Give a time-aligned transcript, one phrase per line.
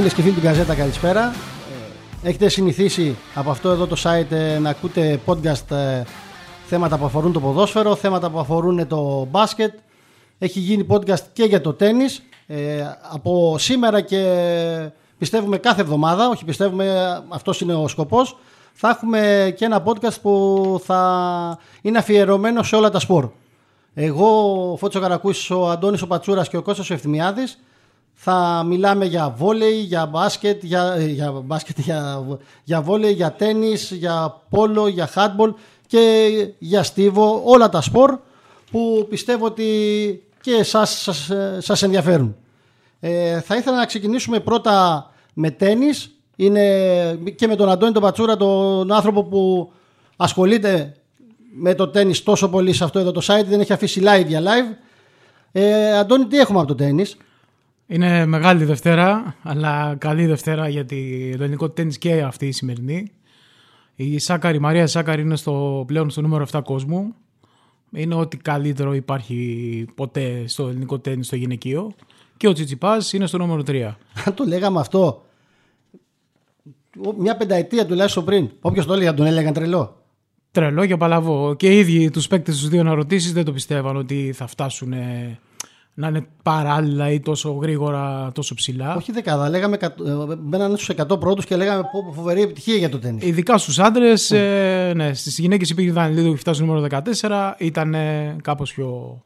[0.00, 1.34] Φίλες και φίλοι του Γκαζέτα καλησπέρα
[2.22, 6.02] Έχετε συνηθίσει από αυτό εδώ το site ε, να ακούτε podcast ε,
[6.66, 9.74] θέματα που αφορούν το ποδόσφαιρο, θέματα που αφορούν το μπάσκετ.
[10.38, 12.22] Έχει γίνει podcast και για το τέννις.
[12.46, 14.22] Ε, από σήμερα και
[15.18, 18.38] πιστεύουμε κάθε εβδομάδα, όχι πιστεύουμε αυτός είναι ο σκοπός,
[18.72, 23.28] θα έχουμε και ένα podcast που θα είναι αφιερωμένο σε όλα τα σπορ.
[23.94, 27.58] Εγώ, ο Φώτσο Καρακούσης, ο Αντώνης ο Πατσούρας και ο Κώστας ο Ευθυμιάδης
[28.22, 32.24] θα μιλάμε για βόλεϊ, για μπάσκετ, για, για, μπάσκετ, για,
[32.64, 35.54] για βόλεϊ, για τένις, για πόλο, για χάτμπολ
[35.86, 38.18] και για στίβο, όλα τα σπορ
[38.70, 39.64] που πιστεύω ότι
[40.40, 42.36] και εσάς σας, σας ενδιαφέρουν.
[43.00, 46.10] Ε, θα ήθελα να ξεκινήσουμε πρώτα με τένις.
[46.36, 49.72] Είναι και με τον Αντώνη τον Πατσούρα, τον άνθρωπο που
[50.16, 50.96] ασχολείται
[51.54, 54.42] με το τένις τόσο πολύ σε αυτό εδώ το site, δεν έχει αφήσει live για
[54.42, 54.76] live.
[55.52, 57.16] Ε, Αντώνη, τι έχουμε από το τένις;
[57.92, 63.10] Είναι μεγάλη Δευτέρα, αλλά καλή Δευτέρα γιατί το ελληνικό τέννις και αυτή η σημερινή.
[63.94, 67.14] Η Σάκαρη, η Μαρία Σάκαρη είναι στο, πλέον στο νούμερο 7 κόσμου.
[67.92, 71.92] Είναι ό,τι καλύτερο υπάρχει ποτέ στο ελληνικό τέννις στο γυναικείο.
[72.36, 73.94] Και ο Τσιτσιπάς είναι στο νούμερο 3.
[74.24, 75.24] Αν το λέγαμε αυτό
[77.18, 79.96] μια πενταετία τουλάχιστον πριν, όποιος το έλεγε τον έλεγαν τρελό.
[80.50, 81.54] Τρελό και παλαβό.
[81.54, 84.92] Και οι ίδιοι τους παίκτες τους δύο να ρωτήσεις δεν το πιστεύαν ότι θα φτάσουν
[86.00, 88.96] να είναι παράλληλα ή τόσο γρήγορα, τόσο ψηλά.
[88.96, 89.48] Όχι δεκάδα.
[89.48, 93.20] Λέγαμε, ε, μπαίνανε στους 100 πρώτους και λέγαμε πω, φοβερή επιτυχία για το τέννη.
[93.24, 94.36] Ειδικά στους άντρες, mm.
[94.36, 97.52] ε, ναι, στις γυναίκες υπήρχε ο Δανιλίδου που φτάσει στο νούμερο 14.
[97.58, 99.22] Ήταν ε, κάπως πιο.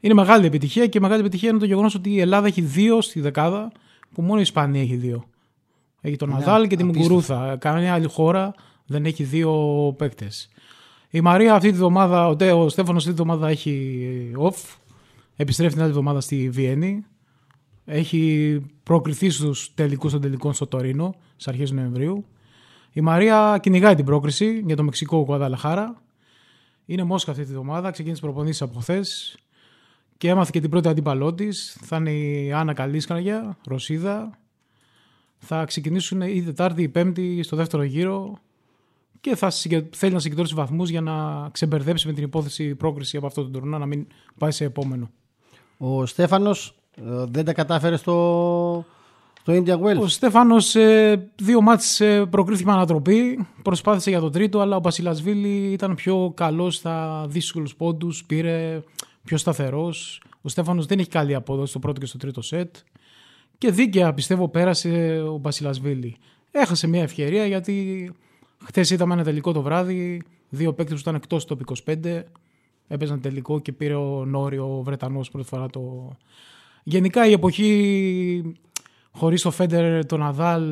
[0.00, 3.20] Είναι μεγάλη επιτυχία και μεγάλη επιτυχία είναι το γεγονός ότι η Ελλάδα έχει δύο στη
[3.20, 3.72] δεκάδα,
[4.14, 5.24] που μόνο η Ισπανία έχει δύο.
[6.00, 7.56] Έχει τον Ναδάλ και τη Μουγκουρούθα.
[7.58, 8.54] Καμία άλλη χώρα
[8.86, 9.54] δεν έχει δύο
[9.98, 10.48] παίκτες.
[11.10, 14.76] Η Μαρία αυτή τη βδομάδα, ο, Στέφανος αυτή τη βδομάδα έχει off
[15.36, 17.04] Επιστρέφει την άλλη εβδομάδα στη Βιέννη.
[17.84, 22.24] Έχει προκριθεί στους τελικούς των τελικών στο Τωρίνο στις αρχές Νοεμβρίου.
[22.92, 26.02] Η Μαρία κυνηγάει την πρόκριση για το Μεξικό Κουαδαλαχάρα.
[26.86, 27.90] Είναι Μόσχα αυτή τη βδομάδα.
[27.90, 29.36] Ξεκίνησε προπονήσεις από χθες
[30.16, 31.78] και έμαθε και την πρώτη αντίπαλό της.
[31.80, 34.38] Θα είναι η Άννα Καλίσκαρια, Ρωσίδα.
[35.38, 38.38] Θα ξεκινήσουν η Τετάρτη ή η Πέμπτη στο δεύτερο γύρο
[39.20, 39.50] και θα
[39.90, 43.78] θέλει να συγκεντρώσει βαθμούς για να ξεμπερδέψει με την υπόθεση πρόκριση από αυτό το τουρνά
[43.78, 44.06] να μην
[44.38, 45.10] πάει σε επόμενο.
[45.76, 48.84] Ο Στέφανος ε, δεν τα κατάφερε στο,
[49.40, 53.46] στο India Wells; Ο Στέφανος ε, δύο μάτς ε, προκρίθηκε με ανατροπή.
[53.62, 58.24] Προσπάθησε για το τρίτο, αλλά ο Μπασιλασβίλη ήταν πιο καλός στα δύσκολους πόντους.
[58.24, 58.82] Πήρε
[59.24, 60.22] πιο σταθερός.
[60.42, 62.76] Ο Στέφανος δεν έχει καλή απόδοση στο πρώτο και στο τρίτο σετ.
[63.58, 66.16] Και δίκαια πιστεύω πέρασε ο Μπασιλασβίλη.
[66.50, 68.12] Έχασε μια ευκαιρία γιατί
[68.64, 70.22] χθες είδαμε ένα τελικό το βράδυ.
[70.48, 72.22] Δύο παίκτες που ήταν εκτός το 25
[72.86, 76.12] έπαιζαν τελικό και πήρε ο Νόρι ο Βρετανός πρώτη φορά το...
[76.82, 78.54] Γενικά η εποχή
[79.10, 80.64] χωρίς το Φέντερ, τον Ναδάλ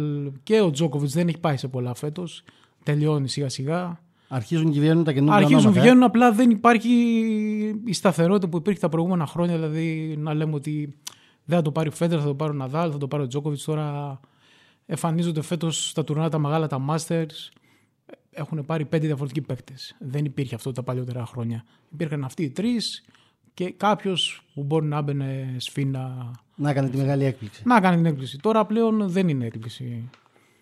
[0.43, 2.45] και ο Τζόκοβιτς δεν έχει πάει σε πολλά φέτος.
[2.83, 4.01] Τελειώνει σιγά σιγά.
[4.29, 6.91] Αρχίζουν και βγαίνουν τα καινούργια Αρχίζουν ονόματα, βγαίνουν, απλά δεν υπάρχει
[7.85, 9.55] η σταθερότητα που υπήρχε τα προηγούμενα χρόνια.
[9.55, 10.97] Δηλαδή να λέμε ότι
[11.45, 13.27] δεν θα το πάρει ο Φέντερ, θα το πάρει ο Ναδάλ, θα το πάρει ο
[13.27, 13.65] Τζόκοβιτς.
[13.65, 14.21] Τώρα
[14.87, 17.51] εμφανίζονται φέτος τα τουρνά τα μεγάλα, τα Masters
[18.33, 19.97] έχουν πάρει πέντε διαφορετικοί παίκτες.
[19.99, 21.65] Δεν υπήρχε αυτό τα παλιότερα χρόνια.
[21.93, 23.05] Υπήρχαν αυτοί οι τρεις
[23.55, 26.31] και κάποιος που μπορεί να έμπαινε σφίνα.
[26.55, 27.63] Να κάνει τη μεγάλη έκπληξη.
[27.65, 28.39] Να κάνει την έκπληξη.
[28.39, 30.11] Τώρα πλέον δεν είναι έκπληξη.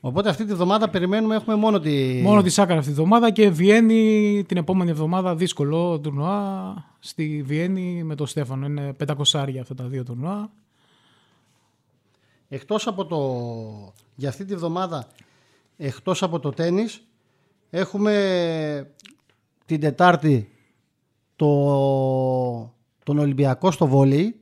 [0.01, 2.21] Οπότε αυτή τη βδομάδα περιμένουμε, έχουμε μόνο τη.
[2.23, 5.37] Μόνο τη Σάκαρα αυτή τη βδομάδα και Βιέννη την επόμενη εβδομάδα.
[5.37, 8.67] Δύσκολο τουρνουά στη Βιέννη με τον Στέφανο.
[8.67, 10.51] Είναι πεντακοσάρια αυτά τα δύο τουρνουά.
[12.49, 13.19] Εκτός από το.
[14.15, 15.09] για αυτή τη βδομάδα,
[15.77, 17.03] εκτός από το τέννις,
[17.71, 18.95] Έχουμε
[19.67, 20.49] την Τετάρτη
[21.37, 21.47] το,
[23.05, 24.35] τον Ολυμπιακό στο βόλεϊ.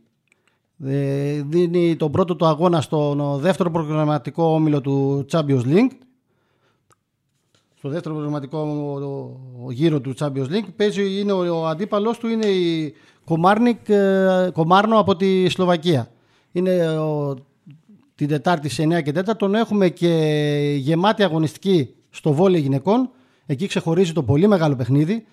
[0.84, 5.90] Ε, δίνει τον πρώτο του αγώνα στον δεύτερο προγραμματικό όμιλο του Champions League.
[7.74, 8.66] Στο δεύτερο προγραμματικό
[9.70, 10.68] γύρο του Champions League.
[10.76, 12.94] Παίζει, είναι ο, ο αντίπαλος του είναι η
[13.24, 16.10] Κομάρνικ, ε, Κομάρνο από τη Σλοβακία.
[16.52, 17.34] Είναι ο,
[18.14, 19.36] την Τετάρτη σε 9 και 4.
[19.36, 23.10] Τον έχουμε και γεμάτη αγωνιστική στο βόλεϊ γυναικών
[23.50, 25.26] Εκεί ξεχωρίζει το πολύ μεγάλο παιχνίδι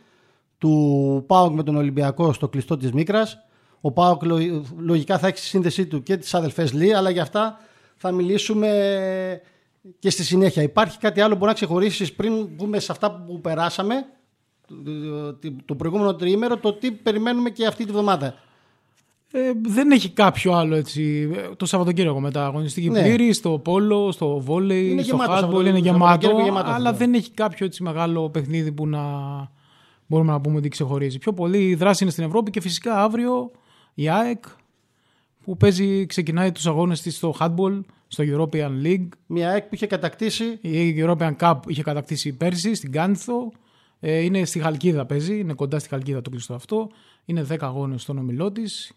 [0.58, 3.38] του Πάοκ με τον Ολυμπιακό στο κλειστό της Μίκρας.
[3.82, 4.22] Ο Πάοκ
[4.78, 7.60] λογικά θα έχει στη σύνδεσή του και τις αδελφές Λί, αλλά για αυτά
[7.96, 8.70] θα μιλήσουμε
[10.00, 10.64] και στη συνέχεια.
[10.64, 13.96] Υπάρχει κάτι άλλο που μπορεί να ξεχωρίσεις πριν πούμε σε αυτά που περάσαμε
[15.66, 18.36] το προηγούμενο τριήμερο, το τι περιμένουμε και αυτή τη βδομάδα.
[19.38, 21.30] Ε, δεν έχει κάποιο άλλο έτσι.
[21.58, 23.02] Το Σαββατοκύριακο μετά αγωνιστική ναι.
[23.02, 26.40] πλήρη, στο πόλο, στο βόλεϊ, είναι στο χάτμπολ, είναι γεμάτο.
[26.44, 29.02] γεμάτο αλλά δεν έχει κάποιο έτσι μεγάλο παιχνίδι που να
[30.06, 31.18] μπορούμε να πούμε ότι ξεχωρίζει.
[31.18, 33.52] Πιο πολύ η δράση είναι στην Ευρώπη και φυσικά αύριο
[33.94, 34.44] η ΑΕΚ
[35.44, 39.08] που παίζει, ξεκινάει τους αγώνες της στο χάτμπολ στο European League.
[39.26, 40.58] Μια ΑΕΚ που είχε κατακτήσει.
[40.62, 43.52] Η European Cup είχε κατακτήσει πέρσι στην Κάνθο.
[44.00, 46.90] Ε, είναι στη Χαλκίδα παίζει, είναι κοντά στη Χαλκίδα το κλειστό αυτό.
[47.26, 48.96] Είναι 10 αγώνες στον ομιλό της.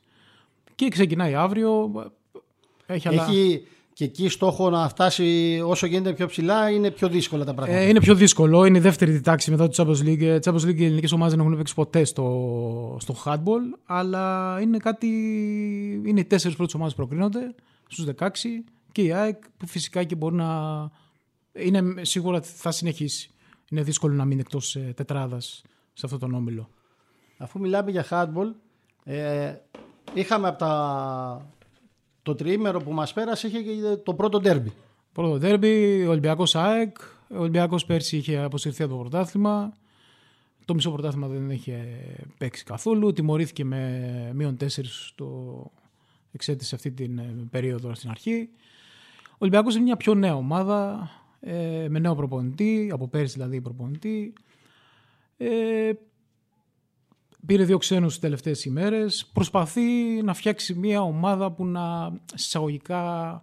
[0.79, 1.93] Και ξεκινάει αύριο.
[2.87, 3.23] Έχει, αλλά...
[3.23, 7.81] Έχει και εκεί στόχο να φτάσει όσο γίνεται πιο ψηλά, είναι πιο δύσκολα τα πράγματα.
[7.81, 8.65] Ε, είναι πιο δύσκολο.
[8.65, 10.21] Είναι η δεύτερη τάξη μετά το Champions League.
[10.21, 13.79] Ε, Champions League οι ελληνικές ομάδες δεν έχουν παίξει ποτέ στο, στο handball.
[13.85, 15.07] Αλλά είναι κάτι.
[16.07, 17.55] Είναι οι τέσσερις πρώτες ομάδες που προκρίνονται
[17.89, 18.29] στους 16
[18.93, 20.91] και η ΑΕΚ που φυσικά και μπορεί να.
[21.53, 23.31] Είναι σίγουρα ότι θα συνεχίσει.
[23.71, 26.69] Είναι δύσκολο να μείνει εκτός ε, τετράδας σε αυτόν τον όμιλο.
[27.37, 28.53] Αφού μιλάμε για handball,
[29.05, 29.55] ε,
[30.15, 31.47] είχαμε από τα
[32.23, 34.73] το τριήμερο που μας πέρασε είχε και το πρώτο ντέρμπι.
[35.13, 36.97] Πρώτο ντέρμπι, ο Ολυμπιακός ΑΕΚ.
[37.31, 39.73] Ο Ολυμπιακός πέρσι είχε αποσυρθεί από το πρωτάθλημα.
[40.65, 41.85] Το μισό πρωτάθλημα δεν είχε
[42.39, 43.13] παίξει καθόλου.
[43.13, 45.71] Τιμωρήθηκε με μείον τέσσερις στο
[46.33, 48.49] εξέτησε αυτή την ε, περίοδο στην αρχή.
[49.31, 51.11] Ο Ολυμπιακός είναι μια πιο νέα ομάδα,
[51.41, 54.33] ε, με νέο προπονητή, από πέρσι δηλαδή προπονητή.
[55.37, 55.93] Ε,
[57.47, 59.31] Πήρε δύο ξένους τις τελευταίες ημέρες.
[59.33, 59.83] Προσπαθεί
[60.23, 63.43] να φτιάξει μια ομάδα που να συσσαγωγικά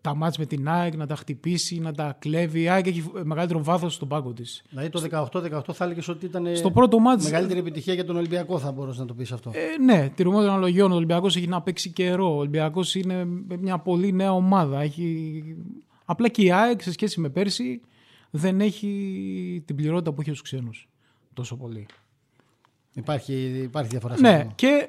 [0.00, 2.60] τα μάτς με την ΑΕΚ να τα χτυπήσει, να τα κλέβει.
[2.60, 4.62] Η ΑΕΚ έχει μεγαλύτερο βάθος στον πάγκο της.
[4.68, 7.24] Δηλαδή το 18-18 θα έλεγες ότι ήταν στο πρώτο μάτς...
[7.24, 9.50] μεγαλύτερη επιτυχία για τον Ολυμπιακό θα μπορούσες να το πεις αυτό.
[9.54, 10.92] Ε, ναι, τηρουμό των αναλογιών.
[10.92, 12.34] Ο Ολυμπιακός έχει να παίξει καιρό.
[12.34, 13.24] Ο Ολυμπιακός είναι
[13.60, 14.80] μια πολύ νέα ομάδα.
[14.80, 15.42] Έχει...
[16.04, 17.80] Απλά και η ΑΕΚ σε σχέση με πέρσι
[18.30, 20.88] δεν έχει την πληρότητα που έχει στους ξένους
[21.34, 21.86] τόσο πολύ.
[22.98, 24.20] Υπάρχει, υπάρχει διαφορά.
[24.20, 24.88] Ναι, και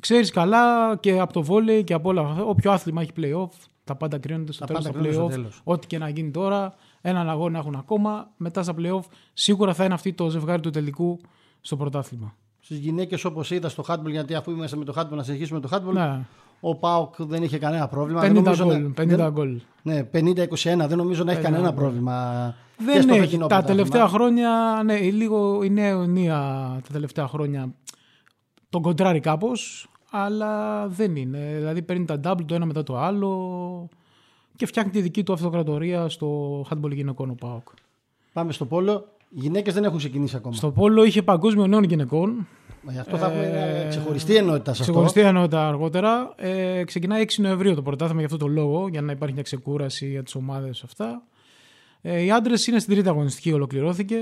[0.00, 2.44] ξέρεις καλά και από το βόλεϊ και από όλα αυτά.
[2.44, 3.48] Όποιο άθλημα έχει playoff,
[3.84, 5.48] τα πάντα κρίνονται στο τέλος στα playoff.
[5.64, 8.30] Ό,τι και να γίνει τώρα, έναν αγώνα έχουν ακόμα.
[8.36, 9.02] Μετά στα playoff
[9.32, 11.20] σίγουρα θα είναι αυτή το ζευγάρι του τελικού
[11.60, 12.36] στο πρωτάθλημα.
[12.60, 15.68] Στις γυναίκες, όπως είδα στο handball, γιατί αφού είμαστε με το handball, να συνεχίσουμε το
[15.72, 15.92] handball.
[15.92, 16.20] Ναι.
[16.64, 18.20] Ο Πάοκ δεν είχε κανένα πρόβλημα.
[18.24, 18.92] 50 γκολ.
[18.96, 19.60] 50 γκολ.
[19.82, 20.46] Ναι, 50-21.
[20.86, 22.54] Δεν νομίζω να έχει κανένα πρόβλημα.
[22.76, 23.38] Δεν έχει.
[23.48, 26.36] Τα τελευταία χρόνια, ναι, λίγο η νέα αιωνία
[26.86, 27.74] τα τελευταία χρόνια
[28.68, 31.54] τον κοντράρει κάπως, αλλά δεν είναι.
[31.56, 33.88] Δηλαδή παίρνει τα double το ένα μετά το άλλο
[34.56, 37.68] και φτιάχνει τη δική του αυτοκρατορία στο handball γυναικών ο Πάοκ.
[38.32, 39.06] Πάμε στο πόλο.
[39.28, 40.54] Οι γυναίκες δεν έχουν ξεκινήσει ακόμα.
[40.54, 42.46] Στο πόλο είχε παγκόσμιο νέων γυναικών.
[42.90, 44.92] Γι' αυτό θα έχουμε ε, ξεχωριστή ενότητα σε αυτό.
[44.92, 46.32] Ξεχωριστή ενότητα αργότερα.
[46.36, 50.08] Ε, ξεκινάει 6 Νοεμβρίου το πρωτάθλημα για αυτό το λόγο, για να υπάρχει μια ξεκούραση
[50.08, 51.22] για τις ομάδες αυτά.
[52.00, 54.16] Ε, οι άντρες είναι στην τρίτη αγωνιστική, ολοκληρώθηκε.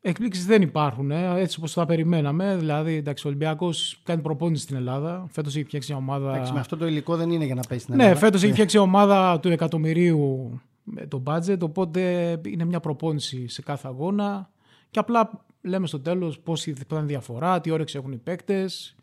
[0.00, 2.56] Εκπλήξεις δεν υπάρχουν, ε, έτσι όπως τα περιμέναμε.
[2.56, 5.26] Δηλαδή, εντάξει, ο Ολυμπιακός κάνει προπόνηση στην Ελλάδα.
[5.30, 6.34] Φέτος έχει φτιάξει μια ομάδα.
[6.34, 8.20] Εντάξει, με αυτό το υλικό δεν είναι για να πέσει στην ναι, Ελλάδα.
[8.20, 10.50] Ναι, φέτος έχει φτιάξει ομάδα του εκατομμυρίου
[10.82, 11.58] με το budget.
[11.60, 12.00] Οπότε
[12.44, 14.50] είναι μια προπόνηση σε κάθε αγώνα.
[14.90, 18.96] Και απλά λέμε στο τέλος πώς ήταν διαφορά, τι όρεξη έχουν οι παίκτες.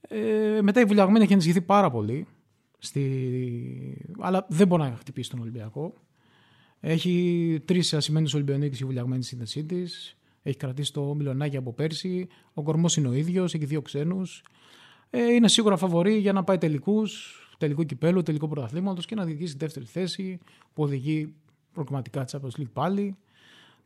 [0.00, 2.26] Ε, μετά η βουλιαγμένη έχει ενισχυθεί πάρα πολύ.
[2.78, 4.14] Στη...
[4.18, 5.94] Αλλά δεν μπορεί να χτυπήσει τον Ολυμπιακό.
[6.80, 10.16] Έχει τρεις ασημένους Ολυμπιονίκες η βουλιαγμένη σύνδεσή της.
[10.42, 12.28] Έχει κρατήσει το μιλονάκι από πέρσι.
[12.54, 14.42] Ο κορμός είναι ο ίδιος, έχει δύο ξένους.
[15.10, 19.52] Ε, είναι σίγουρα φαβορή για να πάει τελικούς, τελικό κυπέλου, τελικό πρωταθλήματος και να διεκδικήσει
[19.52, 20.38] τη δεύτερη θέση
[20.72, 21.34] που οδηγεί
[21.72, 23.16] προκριματικά Champions League πάλι.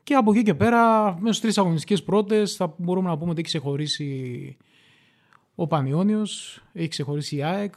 [0.03, 3.41] Και από εκεί και πέρα, μέσα στις τρεις αγωνιστικές πρώτες, θα μπορούμε να πούμε ότι
[3.41, 4.57] έχει ξεχωρίσει
[5.55, 7.75] ο Πανιόνιος, έχει ξεχωρίσει η ΑΕΚ,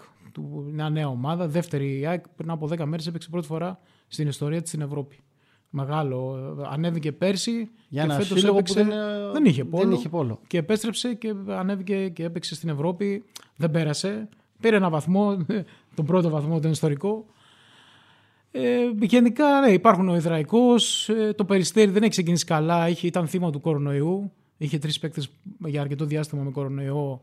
[0.71, 1.47] μια νέα ομάδα.
[1.47, 5.19] Δεύτερη η ΑΕΚ πριν από 10 μέρες έπαιξε πρώτη φορά στην ιστορία της στην Ευρώπη.
[5.69, 6.37] Μεγάλο.
[6.71, 7.69] Ανέβηκε πέρσι.
[7.89, 8.89] Για και φέτος έπαιξε, δεν,
[9.31, 10.39] δεν, είχε πόλο, δεν είχε πόλο.
[10.47, 13.23] Και επέστρεψε και ανέβηκε και έπαιξε στην Ευρώπη.
[13.55, 14.29] Δεν πέρασε.
[14.59, 15.45] Πήρε ένα βαθμό,
[15.95, 17.25] τον πρώτο βαθμό, τον ιστορικό.
[18.55, 21.09] Ε, γενικά ναι, υπάρχουν ο Ιδραϊκός.
[21.09, 22.89] Ε, το Περιστέρι δεν έχει ξεκινήσει καλά.
[22.89, 24.31] Είχε, ήταν θύμα του κορονοϊού.
[24.57, 25.29] Είχε τρεις παίκτες
[25.65, 27.21] για αρκετό διάστημα με κορονοϊό.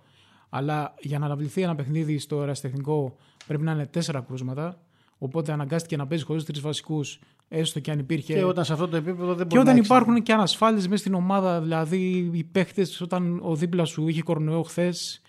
[0.49, 4.81] Αλλά για να αναβληθεί ένα παιχνίδι στο ερασιτεχνικό πρέπει να είναι τέσσερα κρούσματα.
[5.19, 8.35] Οπότε αναγκάστηκε να παίζει χωρίς τρεις βασικούς, έστω και αν υπήρχε.
[8.35, 11.15] Και όταν σε αυτό το επίπεδο δεν μπορεί Και όταν υπάρχουν και ανασφάλειες μέσα στην
[11.15, 15.23] ομάδα, δηλαδή οι παίχτε, όταν ο δίπλα σου είχε κορονοϊό χθες,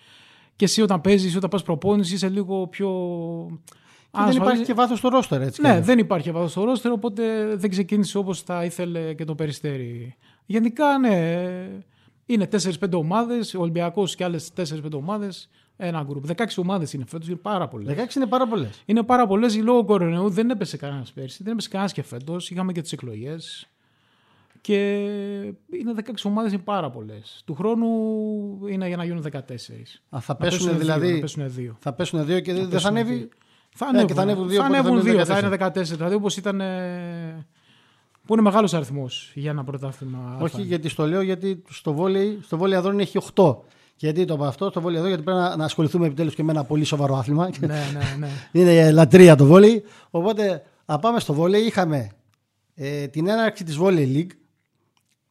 [0.55, 2.89] και εσύ όταν παίζεις, όταν πας προπόνησης, είσαι λίγο πιο.
[4.11, 5.61] Και δεν υπάρχει και βάθος στο ρόστερ, έτσι.
[5.61, 10.15] Ναι, δεν υπάρχει βάθος στο ρόστερ, οπότε δεν ξεκίνησε όπως θα ήθελε και το περιστέρι.
[10.45, 11.45] Γενικά, ναι,
[12.25, 16.25] είναι 4-5 ομάδες, ο Ολυμπιακός και άλλες 4-5 ομάδες ένα γκρουπ.
[16.25, 17.95] 16 ομάδες είναι φέτος, είναι πάρα πολλές.
[17.95, 18.81] 16 είναι πάρα πολλές.
[18.85, 19.57] Είναι πάρα πολλές.
[19.57, 22.49] Λόγω κορονοϊού δεν έπεσε κανένας πέρσι, δεν έπεσε κανένας και φέτος.
[22.49, 23.67] Είχαμε και τις εκλογές.
[24.61, 24.99] Και
[25.71, 27.41] είναι 16 ομάδες, είναι πάρα πολλές.
[27.45, 27.87] Του χρόνου
[28.67, 29.99] είναι για να γίνουν 14.
[30.09, 31.07] Α, θα πέσουν, δηλαδή.
[31.07, 31.77] Δύο, θα πέσουν δύο.
[31.79, 33.29] Θα πέσουν δύο και δεν θα ανέβει.
[33.75, 34.59] Θα ανέβουν, και θα ανέβουν δύο.
[34.59, 35.71] Θα ανέβουν δύο, θα είναι 14.
[35.83, 36.61] Δηλαδή όπως ήταν.
[38.25, 40.37] Που είναι μεγάλος αριθμός για ένα πρωτάθλημα.
[40.41, 43.55] Όχι, γιατί στο λέω γιατί στο βόλεϊ, στο βόλεϊ αδρών έχει 8
[43.95, 46.51] Γιατί το είπα αυτό, το βόλιο εδώ, γιατί πρέπει να, να ασχοληθούμε επιτέλους και με
[46.51, 47.49] ένα πολύ σοβαρό άθλημα.
[47.59, 48.29] Ναι, ναι, ναι.
[48.61, 49.81] Είναι λατρεία το βόλιο.
[50.09, 51.59] Οπότε, να πάμε στο βόλιο.
[51.59, 52.09] Είχαμε
[52.75, 54.31] ε, την έναρξη της Volley League.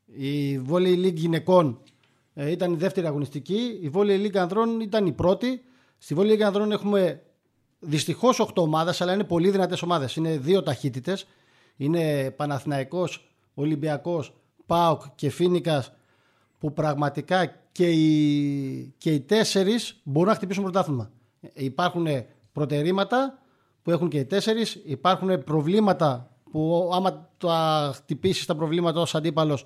[0.06, 1.78] Η Volley League γυναικών
[2.34, 3.78] ε, ήταν η δεύτερη αγωνιστική.
[3.82, 5.62] Η Volley League ανδρών ήταν η πρώτη.
[5.98, 7.22] Στη Volley League ανδρών έχουμε
[7.80, 10.16] δυστυχώς 8 ομάδες, αλλά είναι πολύ δυνατές ομάδες.
[10.16, 11.26] Είναι δύο ταχύτητες.
[11.76, 14.34] Είναι Παναθηναϊκός, Ολυμπιακός,
[14.66, 15.92] ΠΑΟΚ και Φίνικας
[16.58, 21.10] που πραγματικά και οι, και οι τέσσερις μπορούν να χτυπήσουν πρωτάθλημα.
[21.54, 22.06] Υπάρχουν
[22.52, 23.38] προτερήματα
[23.82, 29.64] που έχουν και οι τέσσερις, υπάρχουν προβλήματα που άμα τα χτυπήσεις τα προβλήματα ως αντίπαλος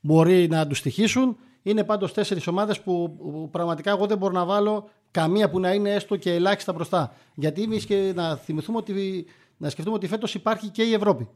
[0.00, 1.36] μπορεί να τους στοιχήσουν.
[1.62, 5.72] Είναι πάντως τέσσερις ομάδες που, που πραγματικά εγώ δεν μπορώ να βάλω καμία που να
[5.72, 7.14] είναι έστω και ελάχιστα μπροστά.
[7.34, 9.24] Γιατί εμείς και να θυμηθούμε ότι
[9.56, 11.28] να σκεφτούμε ότι φέτος υπάρχει και η Ευρώπη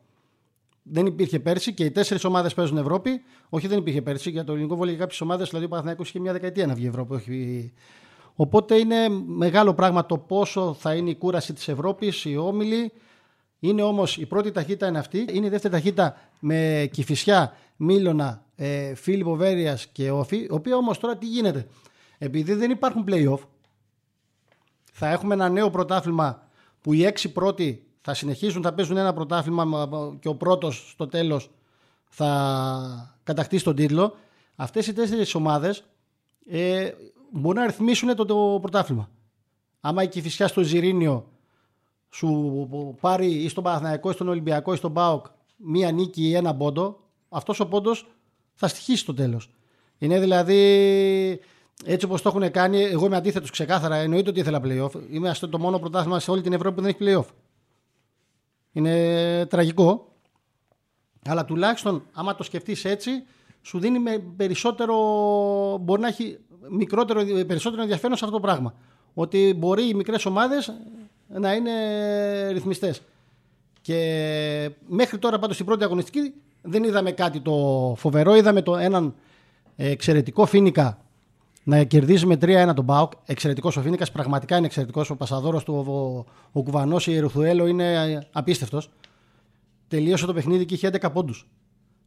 [0.89, 3.23] δεν υπήρχε πέρσι και οι τέσσερις ομάδες παίζουν Ευρώπη.
[3.49, 6.33] Όχι, δεν υπήρχε πέρσι για το ελληνικό βόλιο κάποιες ομάδες, δηλαδή ο Παναθυναϊκό είχε μια
[6.33, 7.15] δεκαετία να βγει Ευρώπη.
[7.15, 7.73] Όχι...
[8.35, 12.93] Οπότε είναι μεγάλο πράγμα το πόσο θα είναι η κούραση της Ευρώπης, οι όμιλοι.
[13.59, 15.27] Είναι όμως η πρώτη ταχύτητα είναι αυτή.
[15.33, 20.37] Είναι η δεύτερη ταχύτητα με Κυφυσιά, Μίλωνα, ε, Φίλιππο Βέρειας και Όφη.
[20.37, 21.67] Η οποία όμως τώρα τι γίνεται.
[22.19, 23.39] Επειδή δεν υπάρχουν playoff,
[24.99, 26.43] θα έχουμε ένα νέο πρωτάθλημα
[26.81, 29.89] που οι έξι πρώτοι θα συνεχίσουν, θα παίζουν ένα πρωτάθλημα
[30.21, 31.51] και ο πρώτος στο τέλος
[32.09, 34.17] θα κατακτήσει τον τίτλο.
[34.57, 35.85] Αυτές οι τέσσερις ομάδες
[36.47, 36.91] ε,
[37.31, 39.11] μπορούν να ρυθμίσουν το, το πρωτάθλημα.
[39.81, 41.29] Άμα η Κηφισιά στο Ζηρίνιο
[42.11, 42.69] σου
[43.01, 45.27] πάρει ή στον Παναθηναϊκό ή στον Ολυμπιακό ή στον ΠΑΟΚ
[45.57, 48.07] μία νίκη ή ένα πόντο, αυτός ο πόντος
[48.55, 49.51] θα στοιχήσει στο τέλος.
[49.99, 51.41] Είναι δηλαδή
[51.85, 53.97] έτσι όπως το έχουν κάνει, εγώ είμαι αντίθετος ξεκάθαρα.
[53.97, 54.91] Εννοείται ότι ήθελα playoff.
[55.11, 57.29] Είμαστε το μόνο πρωτάθλημα σε όλη την Ευρώπη που δεν έχει playoff.
[58.73, 60.11] Είναι τραγικό.
[61.29, 63.11] Αλλά τουλάχιστον άμα το σκεφτείς έτσι
[63.63, 64.97] σου δίνει με περισσότερο,
[65.81, 66.39] μπορεί να έχει
[66.71, 68.75] μικρότερο, περισσότερο ενδιαφέρον σε αυτό το πράγμα.
[69.15, 70.73] Ότι μπορεί οι μικρές ομάδες
[71.29, 71.73] να είναι
[72.51, 73.03] ρυθμιστές.
[73.81, 78.35] Και μέχρι τώρα πάντως στην πρώτη αγωνιστική δεν είδαμε κάτι το φοβερό.
[78.35, 79.15] Είδαμε το έναν
[79.77, 81.06] εξαιρετικό φίνικα
[81.67, 83.13] να κερδίζει με 3-1 τον Μπάουκ.
[83.25, 85.11] Εξαιρετικός ο Φίνικας, πραγματικά είναι εξαιρετικός.
[85.11, 88.91] Ο Πασαδόρος του, ο, ο Κουβανός, η Ερουθουέλο είναι απίστευτος.
[89.89, 91.49] Τελείωσε το παιχνίδι και είχε 11 πόντους.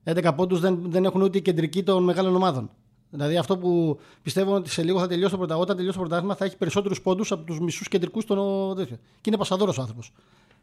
[0.03, 2.69] 11 πόντους δεν, δεν έχουν ούτε οι κεντρικοί των μεγάλων ομάδων.
[3.09, 6.35] Δηλαδή αυτό που πιστεύω ότι σε λίγο θα τελειώσει το πρωτάθλημα, όταν τελειώσει το πρωτάθλημα
[6.35, 8.97] θα έχει περισσότερους πόντους από τους μισούς κεντρικούς των τέτοιο.
[9.21, 10.11] Και είναι πασαδόρος ο άνθρωπος.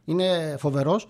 [0.04, 1.08] Είναι φοβερός.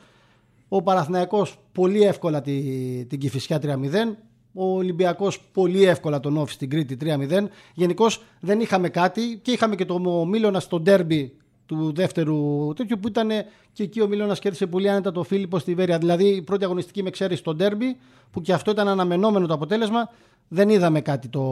[0.69, 4.17] Ο Παραθυναϊκό πολύ εύκολα την, την Κυφυσιά 3-0.
[4.59, 7.45] Ο Ολυμπιακός πολύ εύκολα τον όφη στην Κρήτη 3-0.
[7.75, 11.37] Γενικώς δεν είχαμε κάτι και είχαμε και το Μίλωνα στο ντέρμπι
[11.67, 13.29] του δεύτερου τέτοιου που ήταν
[13.73, 15.99] και εκεί ο Μίλωνα κέρδισε πολύ άνετα το Φίλιππο στη Βέρεια.
[15.99, 17.97] Δηλαδή η πρώτη αγωνιστική με ξέρει στο ντέρμπι
[18.31, 20.11] που και αυτό ήταν αναμενόμενο το αποτέλεσμα.
[20.49, 21.43] Δεν είδαμε κάτι το.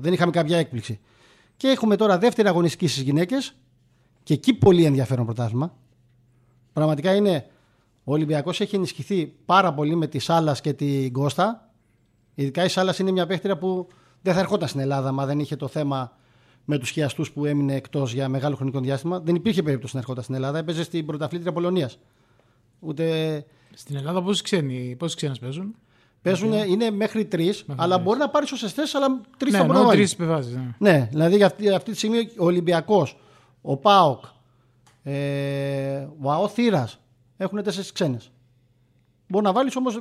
[0.00, 1.00] Δεν είχαμε κάποια έκπληξη.
[1.56, 3.54] Και έχουμε τώρα δεύτερη αγωνιστική στις γυναίκες
[4.22, 5.76] και εκεί πολύ ενδιαφέρον πρωτάθλημα.
[6.72, 7.46] Πραγματικά είναι.
[8.04, 11.65] Ο Ολυμπιακός έχει ενισχυθεί πάρα πολύ με τη Σάλας και την Κώστα
[12.38, 13.88] Ειδικά η Σάλας είναι μια παίχτρια που
[14.22, 16.16] δεν θα ερχόταν στην Ελλάδα, μα δεν είχε το θέμα
[16.64, 19.20] με τους χιαστούς που έμεινε εκτός για μεγάλο χρονικό διάστημα.
[19.20, 20.58] Δεν υπήρχε περίπτωση να ερχόταν στην Ελλάδα.
[20.58, 21.98] Έπαιζε στην πρωταθλήτρια Πολωνίας.
[22.80, 23.44] Ούτε...
[23.74, 25.74] Στην Ελλάδα πόσοι ξένοι, πόσοι ξένες παίζουν;
[26.22, 26.68] Παίζουν, okay.
[26.68, 30.08] είναι μέχρι τρεις, αλλά μπορεί να πάρεις σωστέ αλλά τρεις ναι, θα μπορεί να βάλει.
[30.18, 30.90] Ναι.
[30.90, 33.18] ναι, δηλαδή για αυτή, αυτή τη στιγμή ο Ολυμπιακός,
[33.62, 34.24] ο Πάοκ,
[35.02, 37.00] ε, ο ΑΟ Θήρας
[37.36, 38.30] έχουν τέσσερις ξένες.
[39.28, 39.98] Μπορεί να βάλεις όμως.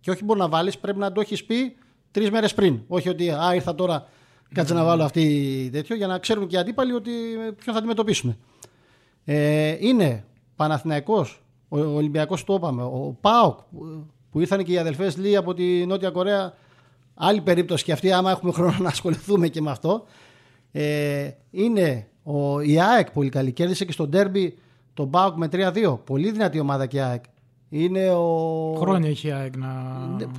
[0.00, 1.76] Και όχι μπορεί να βάλεις, πρέπει να το έχεις πει
[2.10, 2.80] τρεις μέρες πριν.
[2.88, 4.08] Όχι ότι α, ήρθα τώρα,
[4.54, 8.36] κάτσε να βάλω αυτή τέτοιο, για να ξέρουν και οι αντίπαλοι ότι ποιον θα αντιμετωπίσουν.
[9.24, 10.24] Ε, είναι
[10.56, 13.58] Παναθηναϊκός, ο Ολυμπιακός το είπαμε, ο ΠΑΟΚ
[14.30, 16.54] που ήρθαν και οι αδελφές Λί από τη Νότια Κορέα.
[17.14, 20.04] Άλλη περίπτωση και αυτή, άμα έχουμε χρόνο να ασχοληθούμε και με αυτό.
[20.72, 23.52] Ε, είναι ο, η ΑΕΚ πολύ καλή.
[23.52, 24.58] Κέρδισε και στο ντέρμπι
[24.94, 25.98] τον ΠΑΟΚ με 3-2.
[26.04, 27.24] Πολύ δυνατή ομάδα και η ΑΕΚ.
[27.76, 28.74] Είναι ο...
[28.78, 29.68] Χρόνια έχει ΑΕΚ να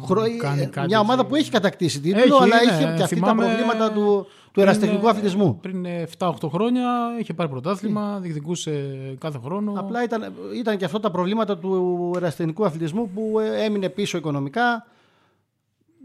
[0.06, 0.22] Χρο...
[0.40, 0.88] κάνει κάτι.
[0.88, 4.62] Μια ομάδα που έχει κατακτήσει τίτλο, αλλά ναι, είχε και αυτή τα προβλήματα του, του
[4.62, 5.60] εραστεχνικού αθλητισμού.
[5.62, 5.86] Πριν
[6.18, 6.90] 7-8 χρόνια
[7.20, 8.72] είχε πάρει πρωτάθλημα, διεκδικούσε
[9.20, 9.74] κάθε χρόνο.
[9.76, 14.86] Απλά ήταν, ήταν και αυτό τα προβλήματα του εραστεχνικού αθλητισμού που έμεινε πίσω οικονομικά.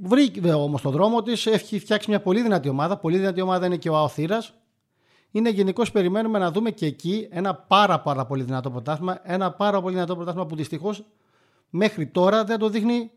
[0.02, 2.96] Βρήκε όμως τον δρόμο της, έχει φτιάξει μια πολύ δυνατή ομάδα.
[2.96, 4.42] Πολύ δυνατή ομάδα είναι και ο Αοθήρα.
[5.30, 9.20] Είναι γενικώς περιμένουμε να δούμε και εκεί ένα πάρα, πάρα πολύ δυνατό πρωτάθλημα.
[9.22, 11.04] Ένα πάρα πολύ δυνατό πρωτάθλημα που δυστυχώς
[11.70, 13.10] μέχρι τώρα δεν το δείχνει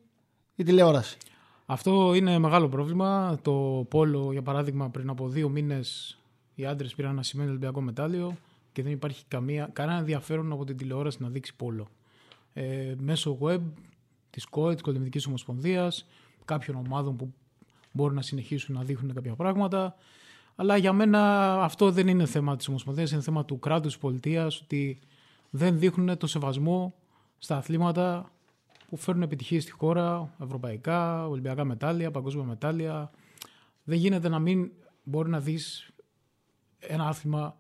[0.56, 1.18] η τηλεόραση.
[1.66, 3.40] Αυτό είναι μεγάλο πρόβλημα.
[3.42, 6.18] Το Πόλο, για παράδειγμα, πριν από δύο μήνες
[6.56, 8.38] οι άντρες πήραν ένα σημείο Ολυμπιακό μετάλλιο
[8.72, 11.88] και δεν υπάρχει καμία, κανένα ενδιαφέρον από την τηλεόραση να δείξει Πόλο.
[12.54, 13.60] Ε, μέσω web
[14.30, 16.06] της ΚΟΕ, της Κολυμβική Ομοσπονδίας,
[16.46, 17.34] κάποιων ομάδων που
[17.92, 19.96] μπορούν να συνεχίσουν να δείχνουν κάποια πράγματα.
[20.56, 24.62] Αλλά για μένα αυτό δεν είναι θέμα της Ομοσπονδίας, είναι θέμα του κράτους της πολιτείας
[24.62, 25.00] ότι
[25.50, 26.96] δεν δείχνουν το σεβασμό
[27.38, 28.32] στα αθλήματα
[28.90, 33.12] που φέρνουν επιτυχίες στη χώρα, ευρωπαϊκά, ολυμπιακά μετάλλια, παγκόσμια μετάλλια.
[33.84, 34.72] Δεν γίνεται να μην
[35.04, 35.92] μπορεί να δεις
[36.80, 37.58] ένα άθλημα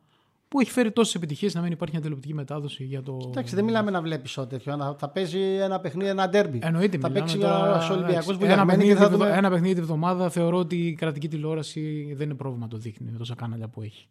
[0.54, 3.18] που έχει φέρει τόσες επιτυχίες να μην υπάρχει μια τηλεοπτική μετάδοση για το.
[3.30, 4.96] Εντάξει, δεν μιλάμε να βλέπεις ό,τι τέτοιο.
[5.00, 6.60] Θα παίζει ένα παιχνίδι, ένα ντέρμπι.
[6.64, 9.30] Εννοείται, θα μιλάμε παίξει τώρα, ένα Ολυμπιακό εντάξει, που ένα, παιχνίδι, και θα τη- δούμε.
[9.38, 13.18] ένα παιχνίδι τη βδομάδα θεωρώ ότι η κρατική τηλεόραση δεν είναι πρόβλημα το δείχνει με
[13.18, 14.08] τόσα κάναλια που έχει.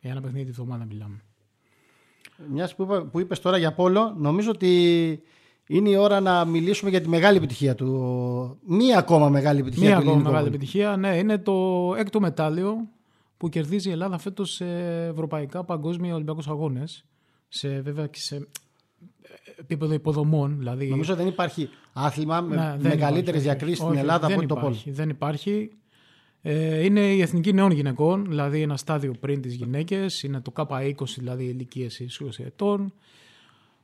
[0.00, 1.20] Για ένα παιχνίδι τη βδομάδα μιλάμε.
[2.50, 4.70] Μιας που, είπα- που είπες τώρα για Πόλο, νομίζω ότι
[5.68, 8.58] είναι η ώρα να μιλήσουμε για τη μεγάλη επιτυχία του.
[8.66, 10.64] Μία ακόμα μεγάλη επιτυχία Μία του ακόμα ελληνικού μεγάλη βόλεϊ.
[10.64, 12.76] επιτυχία, ναι, είναι το έκτο μετάλλιο
[13.36, 14.66] που κερδίζει η Ελλάδα φέτος σε
[15.06, 17.04] ευρωπαϊκά παγκόσμια Ολυμπιακούς Αγώνες.
[17.48, 18.46] Σε, βέβαια και σε
[19.58, 20.58] επίπεδο υποδομών.
[20.58, 23.40] Δηλαδή, Νομίζω δεν υπάρχει άθλημα με Ναι, δεν μεγαλύτερε υπάρχει, όχι.
[23.40, 24.66] διακρίσεις στην Όχι, Ελλάδα δεν από ότι το Πόλο.
[24.66, 25.70] υπάρχει, Δεν υπάρχει.
[26.42, 30.22] Ε, είναι η Εθνική Νέων Γυναικών, δηλαδή ένα στάδιο πριν τις γυναίκες.
[30.22, 32.92] Είναι το K20, δηλαδή ηλικίες 20 ετών.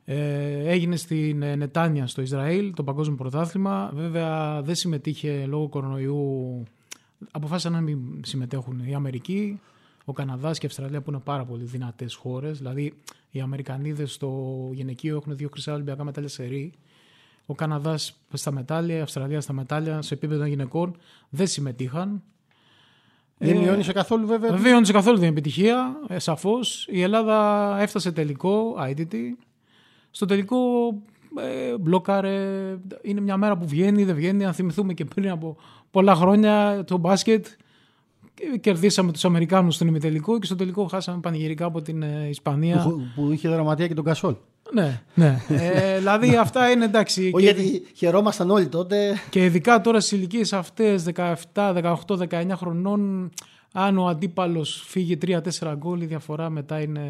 [0.05, 3.91] Ε, έγινε στην ε, Νετάνια στο Ισραήλ, το παγκόσμιο πρωτάθλημα.
[3.95, 6.63] Βέβαια δεν συμμετείχε λόγω κορονοϊού.
[7.31, 9.61] Αποφάσισαν να μην συμμετέχουν η Αμερική,
[10.05, 12.59] ο Καναδάς και η Αυστραλία που είναι πάρα πολύ δυνατές χώρες.
[12.59, 12.95] Δηλαδή
[13.31, 16.73] οι Αμερικανίδες στο γυναικείο έχουν δύο χρυσά Ολυμπιακά μετάλλια σε ρί.
[17.47, 20.97] Ο Καναδάς στα μετάλλια, η Αυστραλία στα μετάλλια σε επίπεδο γυναικών
[21.29, 22.23] δεν συμμετείχαν.
[23.39, 24.51] Δεν Ε, μειώνει σε καθόλου βέβαια.
[24.51, 26.87] Δεν βίωνε καθόλου την επιτυχία, ε, σαφώς.
[26.91, 29.15] Η Ελλάδα έφτασε τελικό, IDT.
[30.11, 30.59] Στο τελικό
[31.37, 32.77] ε, μπλόκαρε.
[33.03, 34.45] Είναι μια μέρα που βγαίνει, δεν βγαίνει.
[34.45, 35.57] Αν θυμηθούμε και πριν από
[35.93, 37.47] πολλά χρόνια το μπάσκετ.
[38.35, 42.83] και Κερδίσαμε τους Αμερικάνους στον ημιτελικό και στο τελικό χάσαμε πανηγυρικά από την ε, Ισπανία.
[42.83, 44.35] Που, που είχε δραματία και τον Κασόλ.
[44.75, 45.39] ναι, ναι.
[45.49, 47.31] Ε, δηλαδή αυτά είναι εντάξει.
[47.35, 49.15] Όχι, και- γιατί χαιρόμασταν όλοι τότε.
[49.31, 51.95] και ειδικά τώρα στις ηλικίες αυτές, 17, 18,
[52.29, 53.31] 19 χρονών,
[53.73, 57.03] αν ο αντίπαλος φύγει 3-4 γκολ, η διαφορά μετά είναι